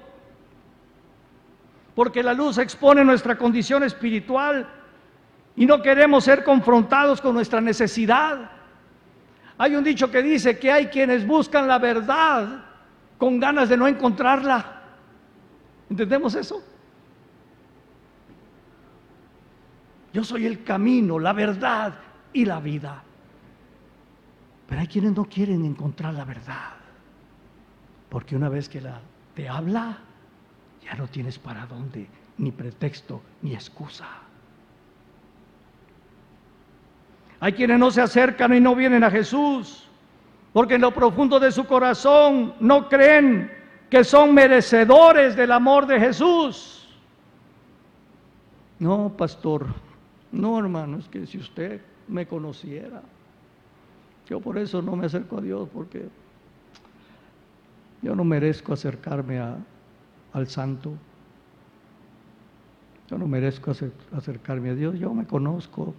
[1.94, 4.68] Porque la luz expone nuestra condición espiritual
[5.56, 8.50] y no queremos ser confrontados con nuestra necesidad.
[9.56, 12.66] Hay un dicho que dice que hay quienes buscan la verdad
[13.16, 14.81] con ganas de no encontrarla.
[15.92, 16.62] ¿Entendemos eso?
[20.14, 21.92] Yo soy el camino, la verdad
[22.32, 23.02] y la vida.
[24.66, 26.70] Pero hay quienes no quieren encontrar la verdad.
[28.08, 29.02] Porque una vez que la
[29.34, 29.98] te habla,
[30.82, 32.06] ya no tienes para dónde,
[32.38, 34.08] ni pretexto, ni excusa.
[37.38, 39.86] Hay quienes no se acercan y no vienen a Jesús,
[40.54, 43.61] porque en lo profundo de su corazón no creen
[43.92, 46.88] que son merecedores del amor de Jesús.
[48.78, 49.66] No, pastor,
[50.32, 51.78] no, hermano, es que si usted
[52.08, 53.02] me conociera,
[54.26, 56.08] yo por eso no me acerco a Dios, porque
[58.00, 59.38] yo no merezco acercarme
[60.32, 60.94] al santo.
[63.10, 63.72] Yo no merezco
[64.16, 65.92] acercarme a Dios, yo me conozco.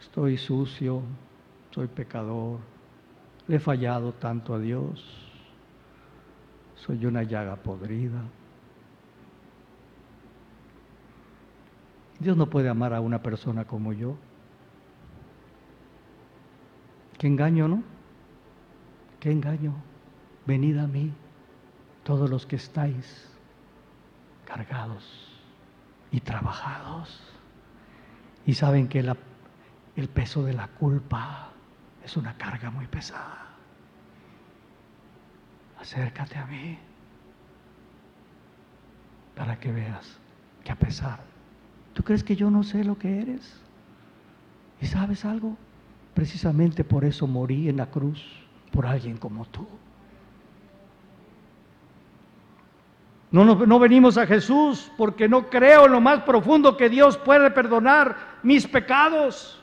[0.00, 1.02] Estoy sucio,
[1.72, 2.60] soy pecador,
[3.48, 5.23] le he fallado tanto a Dios
[6.84, 8.20] soy una llaga podrida.
[12.18, 14.16] Dios no puede amar a una persona como yo.
[17.18, 17.82] Qué engaño, ¿no?
[19.18, 19.74] Qué engaño.
[20.46, 21.12] Venid a mí,
[22.02, 23.30] todos los que estáis
[24.44, 25.40] cargados
[26.10, 27.18] y trabajados.
[28.44, 29.00] Y saben que
[29.96, 31.48] el peso de la culpa
[32.04, 33.43] es una carga muy pesada
[35.84, 36.78] acércate a mí
[39.36, 40.18] para que veas
[40.64, 41.20] que a pesar,
[41.92, 43.60] ¿tú crees que yo no sé lo que eres?
[44.80, 45.58] ¿Y sabes algo?
[46.14, 48.24] Precisamente por eso morí en la cruz,
[48.72, 49.66] por alguien como tú.
[53.30, 57.50] No, no, venimos a Jesús porque no creo en lo más profundo que Dios puede
[57.50, 59.60] perdonar mis pecados.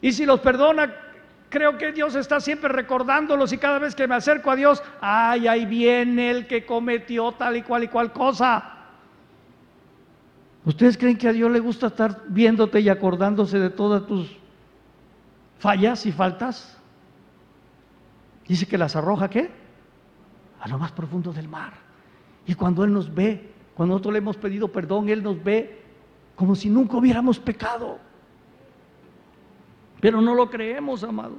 [0.00, 0.94] Y si los perdona,
[1.52, 5.46] creo que Dios está siempre recordándolos y cada vez que me acerco a Dios, ay,
[5.46, 8.78] ahí viene el que cometió tal y cual y cual cosa.
[10.64, 14.36] ¿Ustedes creen que a Dios le gusta estar viéndote y acordándose de todas tus
[15.58, 16.78] fallas y faltas?
[18.48, 19.62] Dice que las arroja, ¿qué?
[20.62, 21.72] a lo más profundo del mar.
[22.46, 25.82] Y cuando Él nos ve, cuando nosotros le hemos pedido perdón, Él nos ve
[26.36, 27.98] como si nunca hubiéramos pecado.
[30.02, 31.38] Pero no lo creemos, amados.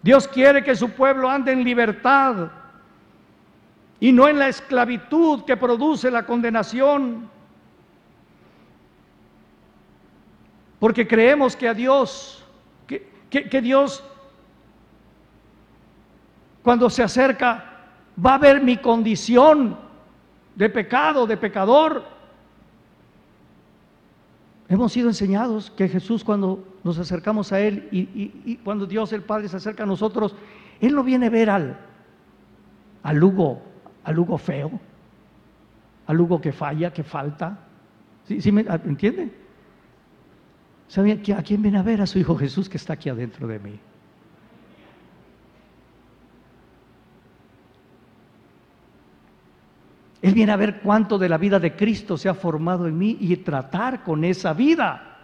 [0.00, 2.50] Dios quiere que su pueblo ande en libertad
[4.00, 7.28] y no en la esclavitud que produce la condenación.
[10.78, 12.42] Porque creemos que a Dios,
[12.86, 14.02] que, que Dios
[16.62, 17.90] cuando se acerca,
[18.24, 19.76] va a ver mi condición
[20.54, 22.04] de pecado, de pecador.
[24.66, 29.48] Hemos sido enseñados que Jesús cuando nos acercamos a Él y, cuando Dios el Padre
[29.48, 30.36] se acerca a nosotros,
[30.80, 31.76] Él no viene a ver al,
[33.02, 33.60] al Lugo,
[34.04, 34.70] al Lugo feo,
[36.06, 37.58] al Lugo que falla, que falta.
[38.28, 39.32] ¿Sí, me entiende?
[40.86, 42.00] ¿Sabe a quién viene a ver?
[42.00, 43.80] A su Hijo Jesús que está aquí adentro de mí.
[50.22, 53.16] Él viene a ver cuánto de la vida de Cristo se ha formado en mí
[53.20, 55.15] y tratar con esa vida.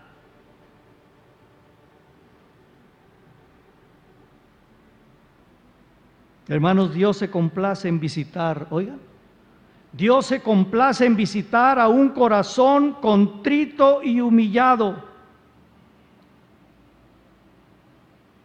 [6.52, 8.98] Hermanos, Dios se complace en visitar, oigan,
[9.90, 15.02] Dios se complace en visitar a un corazón contrito y humillado.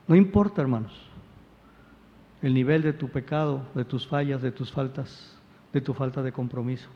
[0.08, 0.93] No importa, hermanos,
[2.41, 5.38] el nivel de tu pecado, de tus fallas, de tus faltas
[5.74, 6.88] de tu falta de compromiso.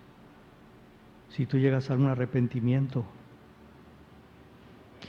[1.27, 3.03] Si tú llegas a un arrepentimiento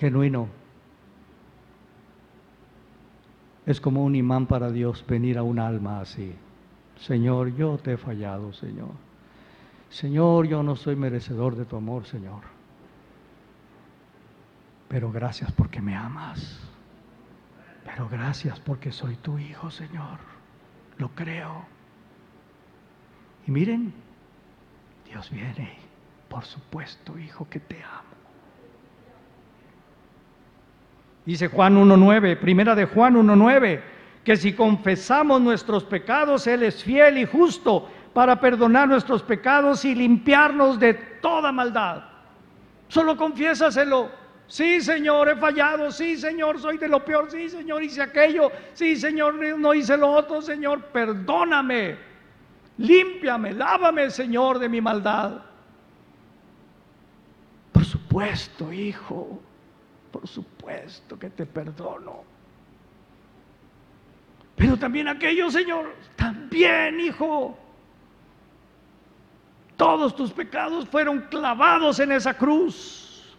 [0.00, 0.48] genuino,
[3.66, 6.34] es como un imán para Dios venir a un alma así.
[6.96, 8.90] Señor, yo te he fallado, Señor.
[9.90, 12.42] Señor, yo no soy merecedor de tu amor, Señor.
[14.88, 16.60] Pero gracias porque me amas.
[17.84, 20.18] Pero gracias porque soy tu hijo, Señor.
[20.98, 21.64] Lo creo.
[23.46, 23.92] Y miren,
[25.06, 25.76] Dios viene,
[26.28, 28.11] por supuesto, hijo, que te amo.
[31.24, 33.80] Dice Juan 1.9, primera de Juan 1.9,
[34.24, 39.94] que si confesamos nuestros pecados, Él es fiel y justo para perdonar nuestros pecados y
[39.94, 42.04] limpiarnos de toda maldad.
[42.88, 44.10] Solo confiésaselo.
[44.48, 45.90] Sí, Señor, he fallado.
[45.90, 47.30] Sí, Señor, soy de lo peor.
[47.30, 48.50] Sí, Señor, hice aquello.
[48.74, 50.42] Sí, Señor, no hice lo otro.
[50.42, 51.96] Señor, perdóname.
[52.78, 55.40] Límpiame, lávame, Señor, de mi maldad.
[57.72, 59.40] Por supuesto, hijo,
[60.10, 60.51] por supuesto
[61.18, 62.24] que te perdono.
[64.56, 67.58] Pero también aquello, Señor, también, hijo.
[69.76, 73.36] Todos tus pecados fueron clavados en esa cruz.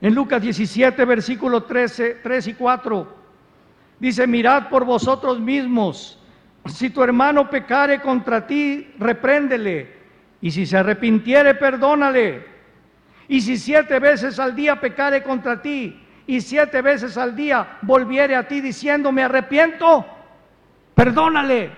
[0.00, 3.16] En Lucas 17, versículo 13, 3 y 4,
[3.98, 6.18] dice, mirad por vosotros mismos
[6.66, 9.92] si tu hermano pecare contra ti, repréndele.
[10.40, 12.53] Y si se arrepintiere, perdónale.
[13.28, 18.34] Y si siete veces al día pecare contra ti, y siete veces al día volviere
[18.34, 20.06] a ti diciendo, me arrepiento,
[20.94, 21.70] perdónale.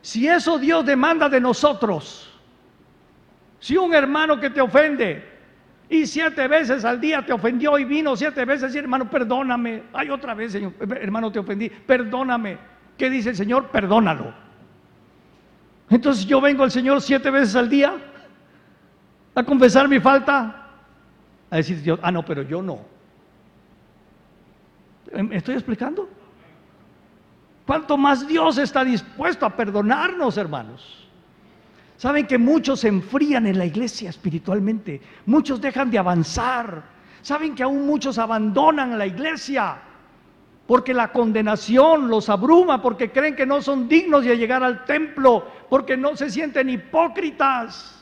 [0.00, 2.32] Si eso Dios demanda de nosotros,
[3.58, 5.36] si un hermano que te ofende
[5.88, 10.10] y siete veces al día te ofendió y vino siete veces y hermano, perdóname, hay
[10.10, 13.68] otra vez, señor, hermano, te ofendí, perdóname ¿Qué dice el Señor?
[13.68, 14.32] Perdónalo.
[15.90, 17.94] Entonces yo vengo al Señor siete veces al día
[19.36, 20.66] a confesar mi falta,
[21.50, 22.80] a decir Dios, ah, no, pero yo no.
[25.12, 26.08] ¿Me estoy explicando?
[27.66, 31.06] ¿Cuánto más Dios está dispuesto a perdonarnos, hermanos?
[31.98, 36.82] Saben que muchos se enfrían en la iglesia espiritualmente, muchos dejan de avanzar,
[37.20, 39.78] saben que aún muchos abandonan la iglesia
[40.66, 45.46] porque la condenación los abruma, porque creen que no son dignos de llegar al templo,
[45.68, 47.95] porque no se sienten hipócritas.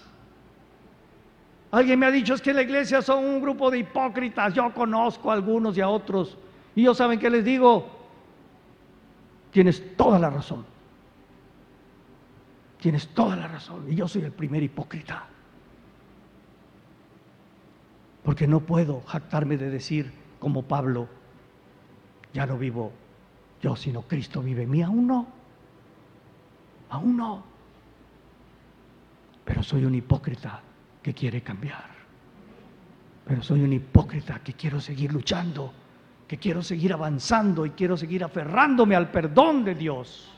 [1.75, 4.55] Alguien me ha dicho es que la iglesia son un grupo de hipócritas.
[4.55, 6.39] Yo conozco a algunos y a otros.
[6.77, 7.91] Y yo saben que les digo,
[9.51, 10.65] tienes toda la razón.
[12.79, 13.91] Tienes toda la razón.
[13.91, 15.27] Y yo soy el primer hipócrita.
[18.23, 21.09] Porque no puedo jactarme de decir, como Pablo,
[22.33, 22.93] ya no vivo
[23.61, 24.81] yo, sino Cristo vive en mí.
[24.81, 25.27] Aún no,
[26.89, 27.43] aún no.
[29.45, 30.63] Pero soy un hipócrita
[31.05, 31.85] que quiere cambiar.
[33.27, 35.71] Pero soy un hipócrita que quiero seguir luchando,
[36.27, 40.31] que quiero seguir avanzando y quiero seguir aferrándome al perdón de Dios.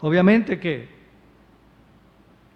[0.00, 0.98] Obviamente que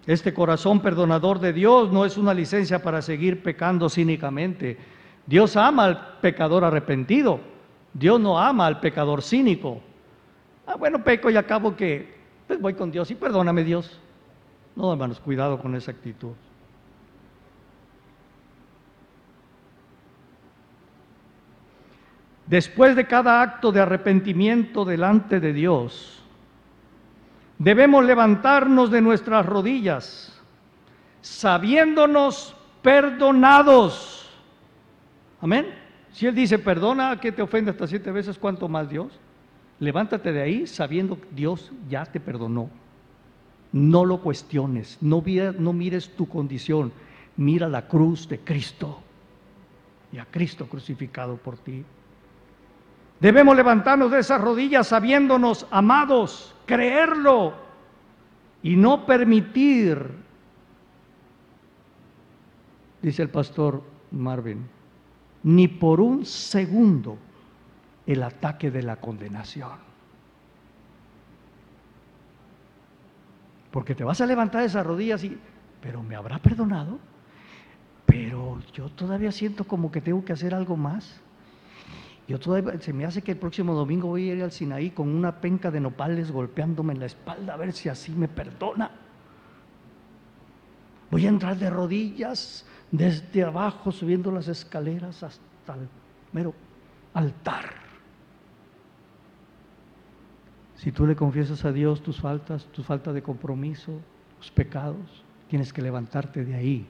[0.06, 4.76] este corazón perdonador de Dios no es una licencia para seguir pecando cínicamente.
[5.26, 7.40] Dios ama al pecador arrepentido.
[7.94, 9.80] Dios no ama al pecador cínico.
[10.66, 12.14] Ah, bueno, peco y acabo que
[12.46, 13.98] pues voy con Dios y perdóname Dios.
[14.76, 16.32] No, hermanos, cuidado con esa actitud.
[22.46, 26.22] Después de cada acto de arrepentimiento delante de Dios,
[27.58, 30.38] debemos levantarnos de nuestras rodillas,
[31.20, 34.28] sabiéndonos perdonados.
[35.40, 35.66] Amén.
[36.12, 39.18] Si Él dice, perdona que te ofende hasta siete veces, ¿cuánto más Dios?
[39.82, 42.70] Levántate de ahí sabiendo que Dios ya te perdonó.
[43.72, 45.24] No lo cuestiones, no,
[45.58, 46.92] no mires tu condición,
[47.36, 49.00] mira la cruz de Cristo
[50.12, 51.84] y a Cristo crucificado por ti.
[53.18, 57.54] Debemos levantarnos de esas rodillas sabiéndonos amados, creerlo
[58.62, 59.98] y no permitir,
[63.02, 64.64] dice el pastor Marvin,
[65.42, 67.18] ni por un segundo
[68.06, 69.92] el ataque de la condenación.
[73.70, 75.38] Porque te vas a levantar de esas rodillas y,
[75.80, 76.98] pero me habrá perdonado,
[78.06, 81.20] pero yo todavía siento como que tengo que hacer algo más.
[82.28, 85.08] Yo todavía, se me hace que el próximo domingo voy a ir al Sinaí con
[85.08, 88.90] una penca de nopales golpeándome en la espalda a ver si así me perdona.
[91.10, 95.88] Voy a entrar de rodillas desde abajo subiendo las escaleras hasta el
[96.32, 96.54] mero
[97.14, 97.81] altar.
[100.82, 103.92] Si tú le confiesas a Dios tus faltas, tu falta de compromiso,
[104.38, 106.86] tus pecados, tienes que levantarte de ahí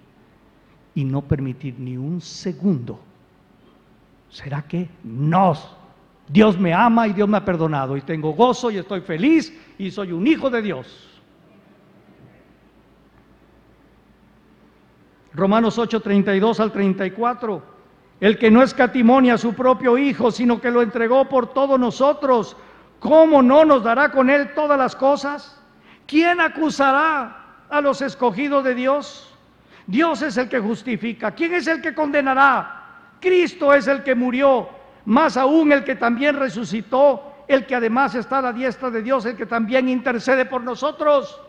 [0.95, 2.99] y no permitir ni un segundo
[4.33, 4.89] ¿Será que?
[5.05, 5.55] No.
[6.27, 9.91] Dios me ama y Dios me ha perdonado y tengo gozo y estoy feliz y
[9.91, 11.21] soy un hijo de Dios.
[15.35, 17.63] Romanos 8, 32 al 34.
[18.21, 22.57] El que no escatimonia a su propio Hijo, sino que lo entregó por todos nosotros,
[23.03, 25.61] ¿cómo no nos dará con él todas las cosas?
[26.07, 29.29] ¿Quién acusará a los escogidos de Dios?
[29.89, 31.33] Dios es el que justifica.
[31.33, 32.79] ¿Quién es el que condenará?
[33.21, 34.69] Cristo es el que murió,
[35.05, 39.27] más aún el que también resucitó, el que además está a la diestra de Dios,
[39.27, 41.41] el que también intercede por nosotros.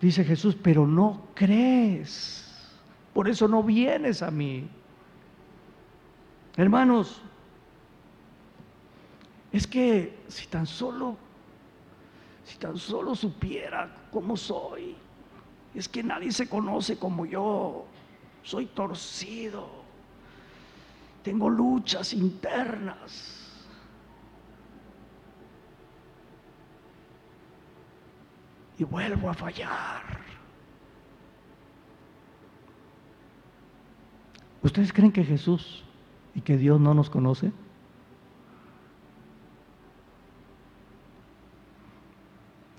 [0.00, 2.78] Dice Jesús, pero no crees,
[3.14, 4.68] por eso no vienes a mí.
[6.56, 7.22] Hermanos,
[9.54, 11.16] es que si tan solo,
[12.44, 14.96] si tan solo supiera cómo soy,
[15.72, 17.86] es que nadie se conoce como yo
[18.42, 19.68] soy torcido,
[21.22, 23.40] tengo luchas internas.
[28.76, 30.02] Y vuelvo a fallar.
[34.64, 35.84] ¿Ustedes creen que Jesús
[36.34, 37.52] y que Dios no nos conoce?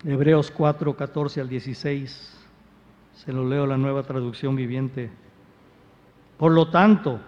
[0.07, 2.47] Hebreos 4, 14 al 16.
[3.15, 5.09] Se lo leo la nueva traducción viviente.
[6.37, 7.19] Por lo tanto,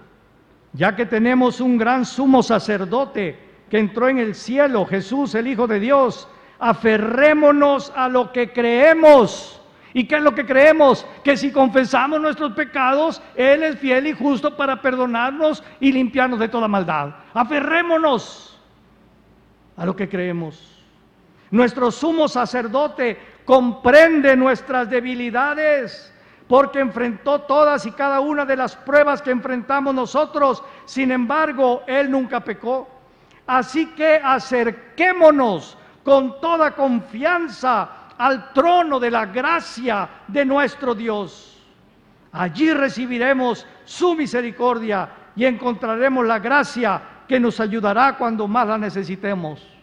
[0.74, 5.66] ya que tenemos un gran sumo sacerdote que entró en el cielo, Jesús, el Hijo
[5.66, 6.28] de Dios,
[6.60, 9.60] aferrémonos a lo que creemos.
[9.94, 11.04] ¿Y qué es lo que creemos?
[11.24, 16.50] Que si confesamos nuestros pecados, Él es fiel y justo para perdonarnos y limpiarnos de
[16.50, 17.16] toda maldad.
[17.34, 18.60] Aferrémonos
[19.76, 20.77] a lo que creemos.
[21.52, 26.14] Nuestro sumo sacerdote comprende nuestras debilidades
[26.48, 30.64] porque enfrentó todas y cada una de las pruebas que enfrentamos nosotros.
[30.86, 32.88] Sin embargo, Él nunca pecó.
[33.46, 41.66] Así que acerquémonos con toda confianza al trono de la gracia de nuestro Dios.
[42.32, 49.77] Allí recibiremos su misericordia y encontraremos la gracia que nos ayudará cuando más la necesitemos.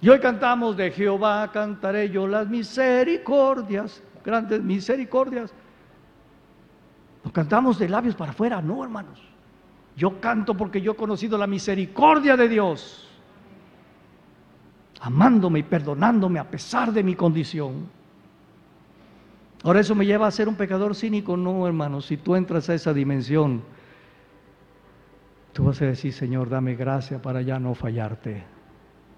[0.00, 5.52] Y hoy cantamos de Jehová, cantaré yo las misericordias grandes misericordias.
[7.24, 9.20] Nos cantamos de labios para afuera, no, hermanos.
[9.96, 13.08] Yo canto porque yo he conocido la misericordia de Dios,
[15.00, 17.88] amándome y perdonándome a pesar de mi condición.
[19.62, 22.74] Ahora eso me lleva a ser un pecador cínico, no hermano, si tú entras a
[22.74, 23.62] esa dimensión,
[25.52, 28.42] tú vas a decir, Señor, dame gracia para ya no fallarte,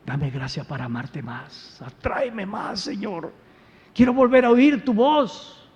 [0.06, 3.32] dame gracia para amarte más, atráeme más, Señor,
[3.94, 5.68] quiero volver a oír tu voz,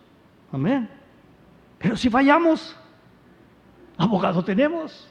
[0.52, 0.88] amén.
[1.78, 2.76] Pero si fallamos,
[3.96, 5.08] abogado tenemos.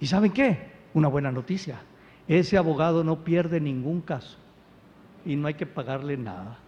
[0.00, 0.72] ¿Y saben qué?
[0.94, 1.80] Una buena noticia,
[2.26, 4.36] ese abogado no pierde ningún caso
[5.24, 6.58] y no hay que pagarle nada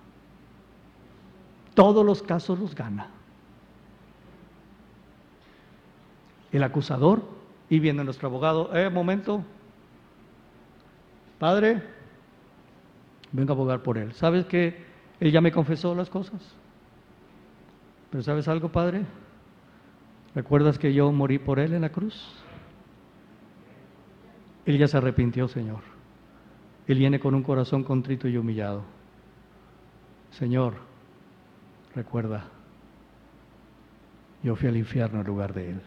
[1.74, 3.08] todos los casos los gana.
[6.52, 7.22] El acusador,
[7.68, 9.44] y viene nuestro abogado, eh, momento,
[11.38, 11.82] padre,
[13.32, 14.12] venga a abogar por él.
[14.14, 14.84] ¿Sabes que
[15.20, 16.40] él ya me confesó las cosas?
[18.10, 19.02] Pero ¿sabes algo, padre?
[20.34, 22.14] ¿Recuerdas que yo morí por él en la cruz?
[24.66, 25.80] Él ya se arrepintió, Señor.
[26.86, 28.84] Él viene con un corazón contrito y humillado.
[30.30, 30.74] Señor,
[31.94, 32.48] Recuerda,
[34.42, 35.80] yo fui al infierno en lugar de él.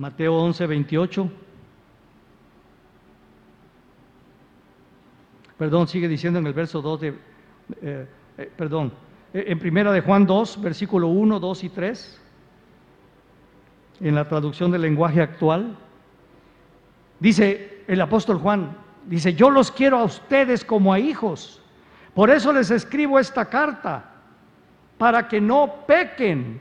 [0.00, 1.30] Mateo 11, 28.
[5.58, 7.08] Perdón, sigue diciendo en el verso 2 de,
[7.82, 8.06] eh,
[8.38, 8.94] eh, perdón,
[9.34, 12.20] eh, en primera de Juan 2, versículo 1, 2 y 3,
[14.00, 15.76] en la traducción del lenguaje actual,
[17.18, 18.74] dice el apóstol Juan,
[19.06, 21.60] Dice, yo los quiero a ustedes como a hijos.
[22.14, 24.04] Por eso les escribo esta carta,
[24.98, 26.60] para que no pequen.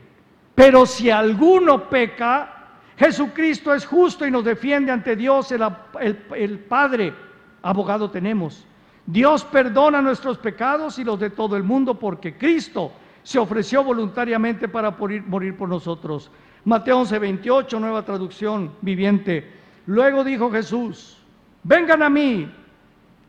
[0.56, 2.59] Pero si alguno peca,
[3.00, 7.14] Jesucristo es justo y nos defiende ante Dios, el, Padre.
[7.62, 8.66] Abogado tenemos.
[9.06, 12.92] Dios perdona nuestros pecados y los de todo el mundo porque Cristo
[13.24, 16.30] se ofreció voluntariamente para morir, morir por nosotros.
[16.66, 19.50] Mateo 11, 28, nueva traducción viviente.
[19.86, 21.18] Luego dijo Jesús,
[21.64, 22.52] Vengan a mí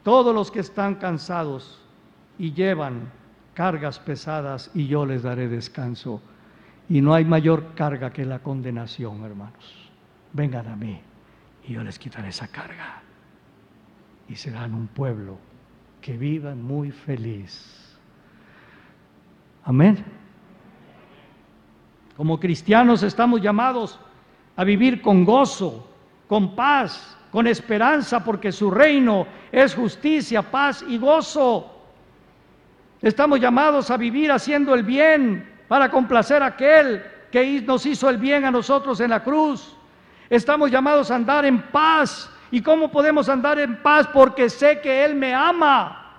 [0.02, 1.80] todos los que están cansados
[2.38, 3.10] y llevan
[3.54, 6.20] cargas pesadas y yo les daré descanso.
[6.90, 9.88] Y no hay mayor carga que la condenación, hermanos.
[10.32, 11.00] Vengan a mí
[11.66, 13.00] y yo les quitaré esa carga.
[14.28, 15.38] Y serán un pueblo
[16.00, 17.96] que vivan muy feliz.
[19.64, 20.04] Amén.
[22.16, 24.00] Como cristianos estamos llamados
[24.56, 25.88] a vivir con gozo,
[26.26, 31.72] con paz, con esperanza, porque su reino es justicia, paz y gozo.
[33.00, 37.00] Estamos llamados a vivir haciendo el bien para complacer a aquel
[37.30, 39.76] que nos hizo el bien a nosotros en la cruz.
[40.28, 42.28] Estamos llamados a andar en paz.
[42.50, 44.08] ¿Y cómo podemos andar en paz?
[44.12, 46.12] Porque sé que Él me ama.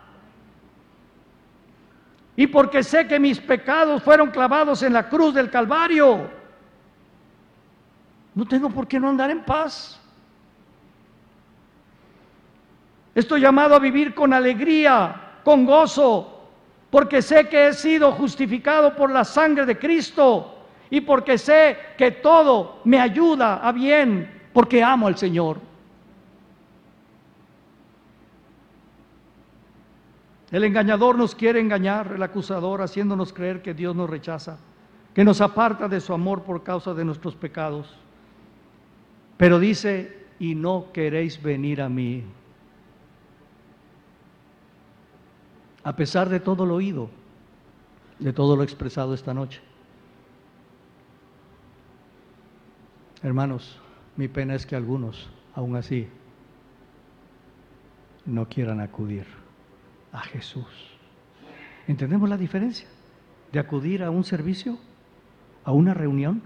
[2.38, 6.30] Y porque sé que mis pecados fueron clavados en la cruz del Calvario.
[8.34, 9.99] No tengo por qué no andar en paz.
[13.14, 16.41] Estoy llamado a vivir con alegría, con gozo,
[16.92, 20.58] porque sé que he sido justificado por la sangre de Cristo
[20.89, 25.58] y porque sé que todo me ayuda a bien, porque amo al Señor.
[30.52, 34.58] El engañador nos quiere engañar, el acusador, haciéndonos creer que Dios nos rechaza,
[35.14, 37.98] que nos aparta de su amor por causa de nuestros pecados.
[39.38, 42.26] Pero dice, y no queréis venir a mí
[45.84, 47.10] a pesar de todo lo oído,
[48.20, 49.62] de todo lo expresado esta noche.
[53.24, 53.80] Hermanos,
[54.16, 56.08] mi pena es que algunos, aún así,
[58.26, 59.26] no quieran acudir
[60.12, 60.66] a Jesús.
[61.88, 62.88] ¿Entendemos la diferencia
[63.52, 64.78] de acudir a un servicio,
[65.64, 66.42] a una reunión,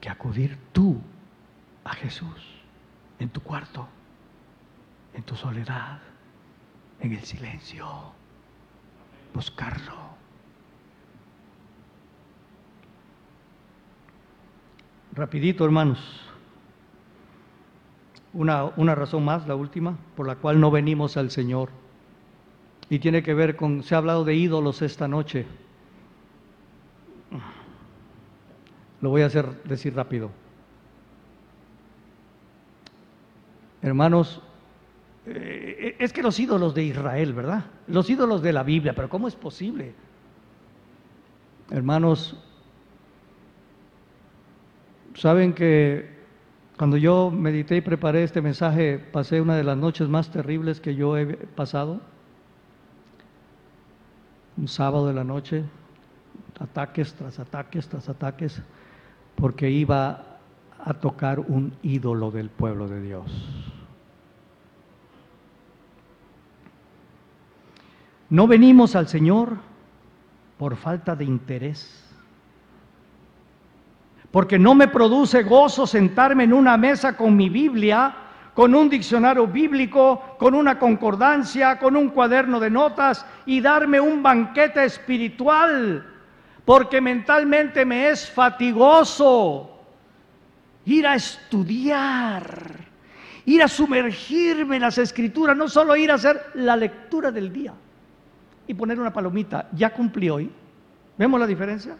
[0.00, 1.00] que acudir tú
[1.84, 2.62] a Jesús
[3.18, 3.88] en tu cuarto,
[5.14, 6.00] en tu soledad?
[7.00, 7.86] En el silencio,
[9.34, 10.08] buscarlo.
[15.12, 15.98] Rapidito, hermanos.
[18.32, 21.70] Una, una, razón más, la última, por la cual no venimos al Señor.
[22.90, 25.46] Y tiene que ver con, se ha hablado de ídolos esta noche.
[29.00, 30.30] Lo voy a hacer decir rápido.
[33.82, 34.42] Hermanos,
[35.30, 37.64] eh, es que los ídolos de Israel, ¿verdad?
[37.86, 39.94] Los ídolos de la Biblia, pero ¿cómo es posible?
[41.70, 42.36] Hermanos,
[45.14, 46.16] saben que
[46.78, 50.94] cuando yo medité y preparé este mensaje, pasé una de las noches más terribles que
[50.94, 52.00] yo he pasado.
[54.56, 55.64] Un sábado de la noche,
[56.58, 58.62] ataques tras ataques tras ataques,
[59.34, 60.38] porque iba
[60.78, 63.57] a tocar un ídolo del pueblo de Dios.
[68.30, 69.56] No venimos al Señor
[70.58, 72.04] por falta de interés.
[74.30, 78.14] Porque no me produce gozo sentarme en una mesa con mi Biblia,
[78.52, 84.22] con un diccionario bíblico, con una concordancia, con un cuaderno de notas y darme un
[84.22, 86.06] banquete espiritual.
[86.66, 89.70] Porque mentalmente me es fatigoso
[90.84, 92.44] ir a estudiar,
[93.46, 97.72] ir a sumergirme en las escrituras, no solo ir a hacer la lectura del día
[98.68, 100.52] y poner una palomita, ya cumplí hoy.
[101.16, 101.96] ¿Vemos la diferencia?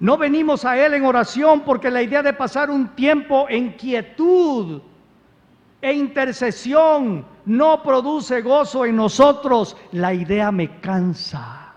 [0.00, 4.82] No venimos a Él en oración porque la idea de pasar un tiempo en quietud
[5.80, 9.76] e intercesión no produce gozo en nosotros.
[9.92, 11.74] La idea me cansa.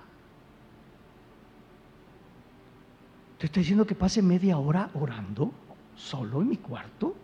[3.37, 5.51] ¿Te estoy diciendo que pase media hora orando
[5.95, 7.15] solo en mi cuarto?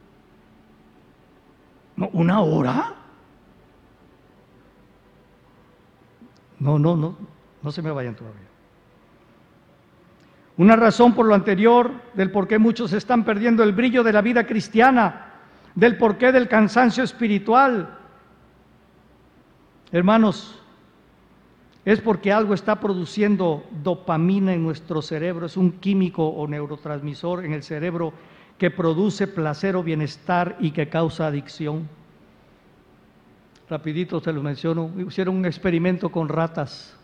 [1.98, 2.94] No, ¿Una hora?
[6.60, 7.18] No, no, no,
[7.62, 8.48] no se me vayan todavía.
[10.58, 14.22] Una razón por lo anterior del por qué muchos están perdiendo el brillo de la
[14.22, 15.34] vida cristiana,
[15.76, 17.96] del porqué del cansancio espiritual.
[19.92, 20.60] Hermanos,
[21.86, 27.54] es porque algo está produciendo dopamina en nuestro cerebro, es un químico o neurotransmisor en
[27.54, 28.14] el cerebro
[28.58, 31.88] que produce placer o bienestar y que causa adicción.
[33.70, 36.96] Rapidito se lo menciono, hicieron un experimento con ratas,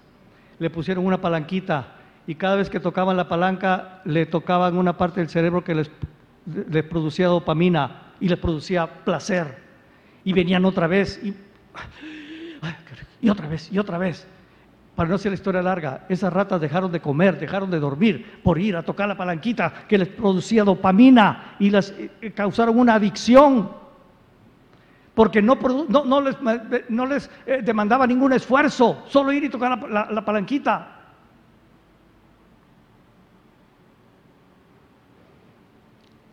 [0.60, 1.96] le pusieron una palanquita
[2.26, 5.92] y cada vez que tocaban la palanca le tocaban una parte del cerebro que les,
[6.86, 9.62] producía dopamina y les producía placer.
[10.24, 11.36] Y venían otra vez y,
[13.22, 14.26] y otra vez y otra vez.
[14.96, 18.60] Para no hacer la historia larga, esas ratas dejaron de comer, dejaron de dormir por
[18.60, 23.72] ir a tocar la palanquita que les producía dopamina y les eh, causaron una adicción.
[25.16, 25.56] Porque no,
[26.22, 30.94] les, eh, demandaba ningún esfuerzo, solo ir y tocar la palanquita.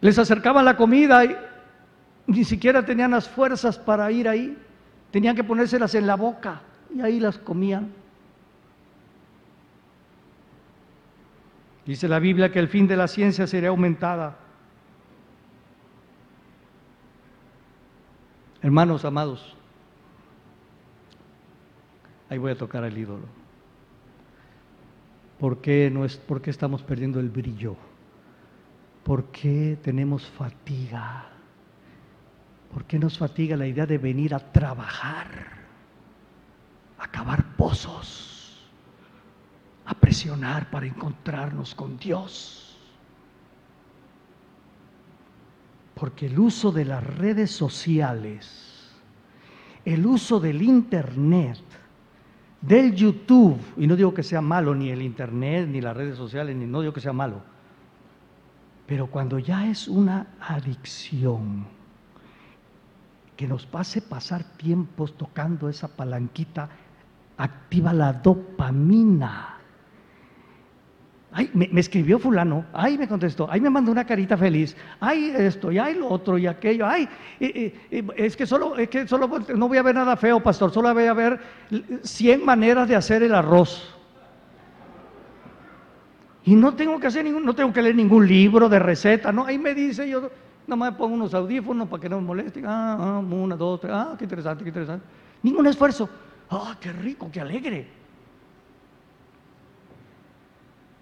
[0.01, 1.37] Les acercaban la comida y
[2.27, 4.57] ni siquiera tenían las fuerzas para ir ahí.
[5.11, 6.63] Tenían que ponérselas en la boca
[6.95, 8.00] y ahí las comían.
[11.91, 14.39] Dice la Biblia que el fin de la ciencia sería aumentada.
[18.63, 19.57] Hermanos amados,
[22.29, 23.27] ahí voy a tocar al ídolo.
[25.41, 27.75] ¿Por qué, no es, ¿Por qué estamos perdiendo el brillo?
[29.03, 31.25] ¿Por qué tenemos fatiga?
[32.73, 35.27] ¿Por qué nos fatiga la idea de venir a trabajar,
[37.01, 38.30] a cavar pozos,
[39.91, 42.79] a presionar para encontrarnos con Dios?
[45.95, 48.89] Porque el uso de las redes sociales,
[49.85, 51.59] el uso del Internet,
[52.61, 56.55] del YouTube, y no digo que sea malo ni el Internet, ni las redes sociales,
[56.55, 57.43] ni no digo que sea malo,
[58.87, 61.67] pero cuando ya es una adicción,
[63.37, 66.69] que nos pase pasar tiempos tocando esa palanquita,
[67.39, 69.60] activa la dopamina.
[71.33, 75.71] Ay, me, escribió fulano, ay, me contestó, ay, me mandó una carita feliz, ay, esto,
[75.71, 77.09] y ay, lo otro, y aquello, ay,
[77.39, 81.05] es que solo, es que solo no voy a ver nada feo, pastor, solo voy
[81.05, 81.39] a ver
[82.03, 83.97] 100 maneras de hacer el arroz.
[86.45, 89.47] Y no tengo que hacer ningún, no tengo que leer ningún libro de receta, no,
[89.47, 90.31] ahí me dice, yo
[90.67, 94.17] nomás pongo unos audífonos para que no me molesten, ah, ah, una, dos, tres, ah,
[94.19, 95.07] qué interesante, qué interesante.
[95.45, 96.09] Ningún esfuerzo,
[96.51, 98.00] ah, qué rico, qué alegre.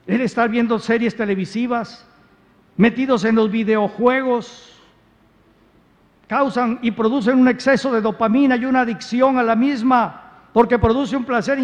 [0.08, 2.04] El estar viendo series televisivas,
[2.78, 4.74] metidos en los videojuegos,
[6.26, 11.14] causan y producen un exceso de dopamina y una adicción a la misma porque produce
[11.14, 11.58] un placer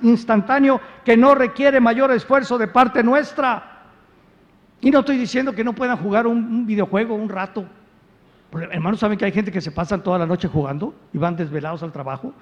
[0.00, 3.82] instantáneo que no requiere mayor esfuerzo de parte nuestra.
[4.80, 7.66] Y no estoy diciendo que no puedan jugar un, videojuego un rato.
[8.70, 11.82] hermanos, ¿saben que hay gente que se pasan toda la noche jugando y van desvelados
[11.82, 12.32] al trabajo?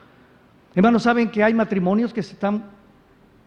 [0.74, 2.75] Hermanos, ¿saben que hay matrimonios que se están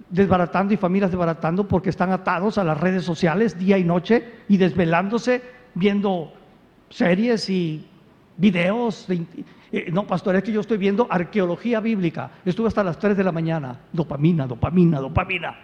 [0.10, 4.58] desbaratando y familias desbaratando porque están atados a las redes sociales día y noche y
[4.58, 5.42] desvelándose
[5.76, 6.34] viendo
[6.90, 7.88] series y
[8.38, 9.26] videos de,
[9.72, 12.32] eh, no, pastor, es que yo estoy viendo arqueología bíblica.
[12.44, 13.80] Estuve hasta las 3 de la mañana.
[13.92, 15.56] Dopamina, dopamina, dopamina.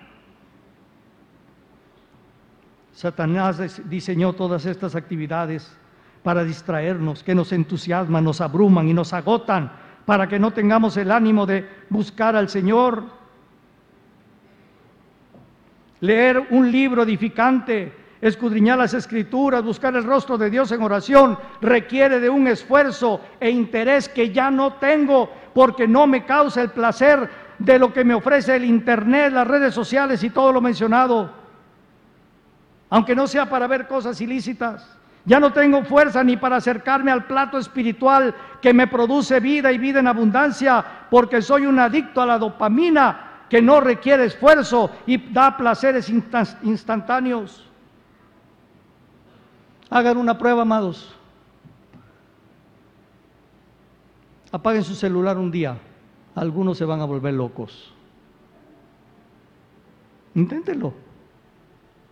[2.93, 5.75] Satanás diseñó todas estas actividades
[6.23, 9.71] para distraernos, que nos entusiasman, nos abruman y nos agotan,
[10.05, 13.03] para que no tengamos el ánimo de buscar al Señor.
[16.01, 22.19] Leer un libro edificante Escudriñar las escrituras, buscar el rostro de Dios en oración, requiere
[22.19, 27.29] de un esfuerzo e interés que ya no tengo porque no me causa el placer
[27.59, 31.29] de lo que me ofrece el Internet, las redes sociales y todo lo mencionado.
[32.89, 34.97] Aunque no sea para ver cosas ilícitas.
[35.25, 39.77] Ya no tengo fuerza ni para acercarme al plato espiritual que me produce vida y
[39.77, 45.17] vida en abundancia, porque soy un adicto a la dopamina que no requiere esfuerzo y
[45.31, 47.67] da placeres instantáneos.
[49.89, 51.15] Hagan una prueba, amados.
[54.51, 55.77] Apaguen su celular un día.
[56.33, 57.93] Algunos se van a volver locos.
[60.33, 60.93] Inténtenlo.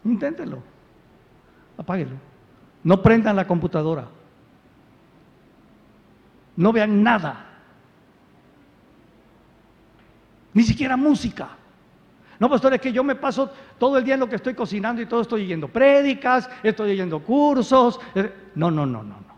[0.05, 0.59] Inténtenlo.
[1.77, 2.15] Apáguenlo.
[2.83, 4.07] No prendan la computadora.
[6.55, 7.52] No vean nada.
[10.53, 11.49] Ni siquiera música.
[12.39, 15.01] No, pastor, es que yo me paso todo el día en lo que estoy cocinando
[15.01, 17.99] y todo estoy yendo prédicas, estoy yendo cursos.
[18.15, 19.33] Eh, no, no, no, no, no.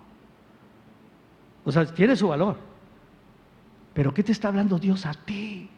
[1.65, 2.57] O sea, tiene su valor.
[3.93, 5.69] Pero ¿qué te está hablando Dios a ti?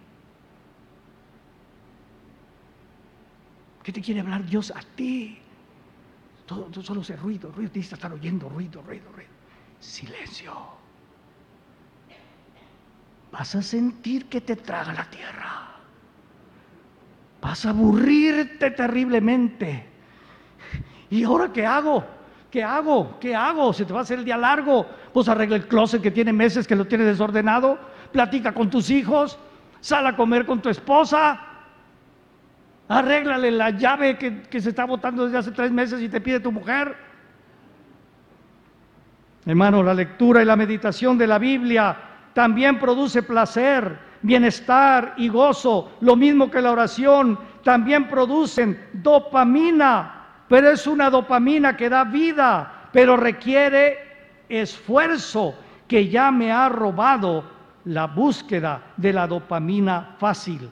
[3.84, 5.38] ¿Qué te quiere hablar Dios a ti?
[6.46, 9.30] Todo, solo ese ruido, ruido, tienes que estar oyendo ruido, ruido, ruido.
[9.80, 10.77] Silencio.
[13.32, 15.68] Vas a sentir que te traga la tierra.
[17.42, 19.86] Vas a aburrirte terriblemente.
[21.10, 22.04] ¿Y ahora qué hago?
[22.50, 23.20] ¿Qué hago?
[23.20, 23.74] ¿Qué hago?
[23.74, 24.86] Se te va a hacer el día largo.
[25.14, 27.78] Pues arregla el closet que tiene meses que lo tiene desordenado.
[28.12, 29.38] Platica con tus hijos.
[29.82, 31.40] Sal a comer con tu esposa.
[32.88, 36.52] Arréglale la llave que, se está botando desde hace tres meses y te pide tu
[36.52, 36.96] mujer.
[39.46, 42.07] Hermano, la lectura y la meditación de la Biblia
[42.38, 50.70] también produce placer, bienestar y gozo, lo mismo que la oración, también producen dopamina, pero
[50.70, 53.98] es una dopamina que da vida, pero requiere
[54.48, 55.56] esfuerzo
[55.88, 57.44] que ya me ha robado
[57.86, 60.70] la búsqueda de la dopamina fácil.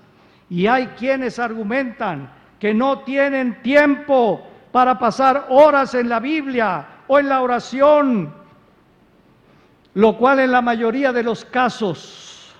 [0.51, 7.17] Y hay quienes argumentan que no tienen tiempo para pasar horas en la Biblia o
[7.17, 8.44] en la oración,
[9.95, 12.53] lo cual en la mayoría de los casos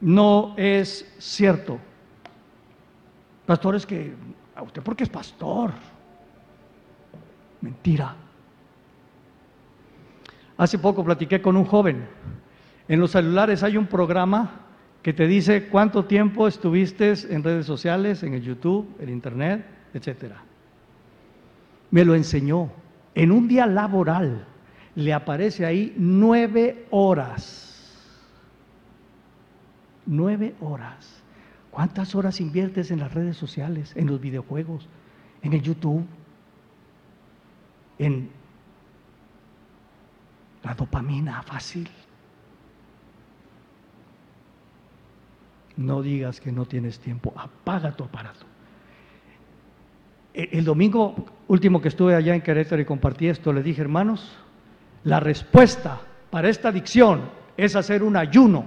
[0.00, 1.78] no es cierto.
[3.46, 4.14] Pastor, es que,
[4.54, 5.72] ¿a usted porque es pastor?
[7.62, 8.14] Mentira.
[10.58, 12.06] Hace poco platiqué con un joven.
[12.88, 14.50] En los celulares hay un programa
[15.02, 19.64] que te dice cuánto tiempo estuviste en redes sociales, en el YouTube, en Internet,
[19.94, 20.34] etc.
[21.90, 22.70] Me lo enseñó.
[23.14, 24.46] En un día laboral
[24.98, 27.94] le aparece ahí nueve horas.
[30.04, 31.22] Nueve horas.
[31.70, 34.88] ¿Cuántas horas inviertes en las redes sociales, en los videojuegos,
[35.42, 36.04] en el YouTube,
[38.00, 38.28] en
[40.64, 41.88] la dopamina fácil?
[45.76, 48.44] no digas que no tienes tiempo, apaga tu aparato.
[50.34, 51.14] E, el domingo
[51.46, 54.36] último que estuve allá en Querétaro y compartí esto, le dije, hermanos,
[55.04, 57.22] la respuesta para esta adicción
[57.56, 58.64] es hacer un ayuno.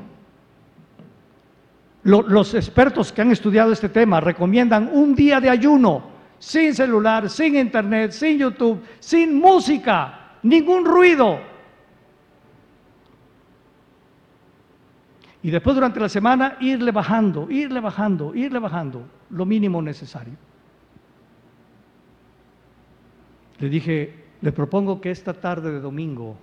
[2.04, 6.04] Los expertos que han estudiado este tema recomiendan un día de ayuno,
[6.40, 11.52] sin celular, sin internet, sin YouTube, sin música, ningún ruido,
[15.44, 20.34] Y después durante la semana irle bajando, irle bajando, irle bajando, lo mínimo necesario.
[23.60, 26.36] Le dije, le propongo que esta tarde de domingo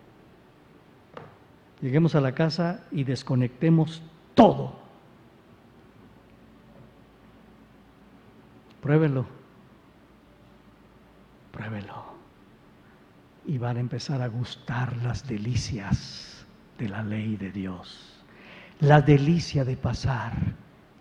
[1.81, 4.03] lleguemos a la casa y desconectemos
[4.35, 4.77] todo.
[8.81, 9.27] Pruébenlo.
[11.53, 12.05] Pruébenlo.
[13.47, 16.47] Y van a empezar a gustar las delicias
[16.79, 18.19] de la ley de Dios
[18.81, 20.33] la delicia de pasar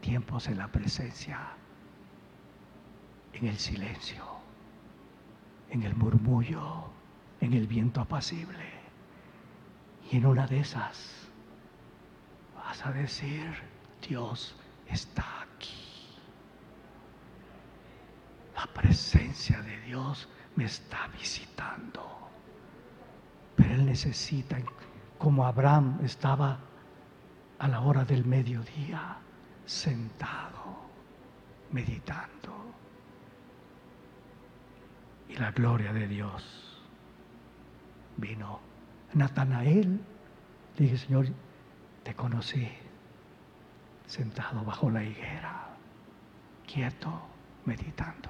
[0.01, 1.39] tiempos en la presencia,
[3.33, 4.23] en el silencio,
[5.77, 6.85] en el murmullo,
[7.39, 8.65] en el viento apacible.
[10.11, 11.27] Y en una de esas
[12.55, 13.53] vas a decir,
[14.07, 14.55] Dios
[14.87, 16.09] está aquí.
[18.55, 22.03] La presencia de Dios me está visitando.
[23.55, 24.57] Pero Él necesita,
[25.19, 26.59] como Abraham estaba
[27.59, 29.17] a la hora del mediodía,
[29.65, 30.87] sentado,
[31.71, 32.76] meditando.
[35.29, 36.67] Y la gloria de Dios
[38.17, 38.59] vino.
[39.13, 39.99] Natanael,
[40.77, 41.27] dije, Señor,
[42.03, 42.67] te conocí,
[44.05, 45.69] sentado bajo la higuera,
[46.65, 47.21] quieto,
[47.65, 48.29] meditando.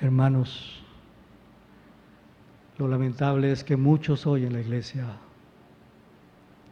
[0.00, 0.82] Hermanos,
[2.78, 5.06] lo lamentable es que muchos hoy en la iglesia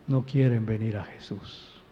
[0.06, 1.82] no quieren venir a Jesús.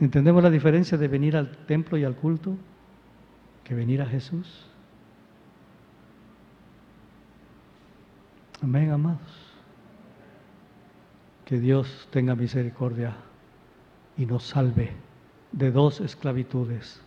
[0.00, 2.56] ¿Entendemos la diferencia de venir al templo y al culto
[3.68, 4.64] que venir a Jesús?
[8.62, 9.20] Amén, amados.
[11.44, 13.14] Que Dios tenga misericordia
[14.16, 14.92] y nos salve
[15.52, 17.02] de dos esclavitudes,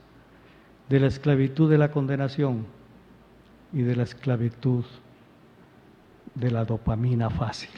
[0.88, 2.68] de la esclavitud de la condenación
[3.74, 4.86] y de la esclavitud
[6.36, 7.72] de la dopamina fácil.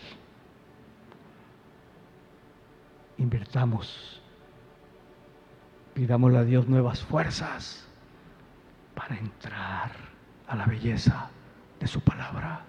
[3.17, 4.21] Invertamos,
[5.93, 7.87] pidámosle a Dios nuevas fuerzas
[8.95, 9.91] para entrar
[10.47, 11.29] a la belleza
[11.79, 12.61] de su palabra,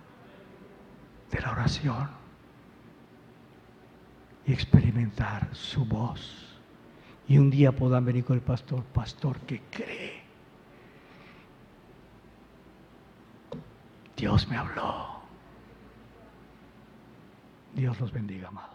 [1.30, 2.08] de la oración
[4.46, 6.60] y experimentar su voz.
[7.26, 10.22] Y un día puedan venir con el pastor, pastor que cree.
[14.16, 15.20] Dios me habló.
[17.74, 18.73] Dios los bendiga, amados.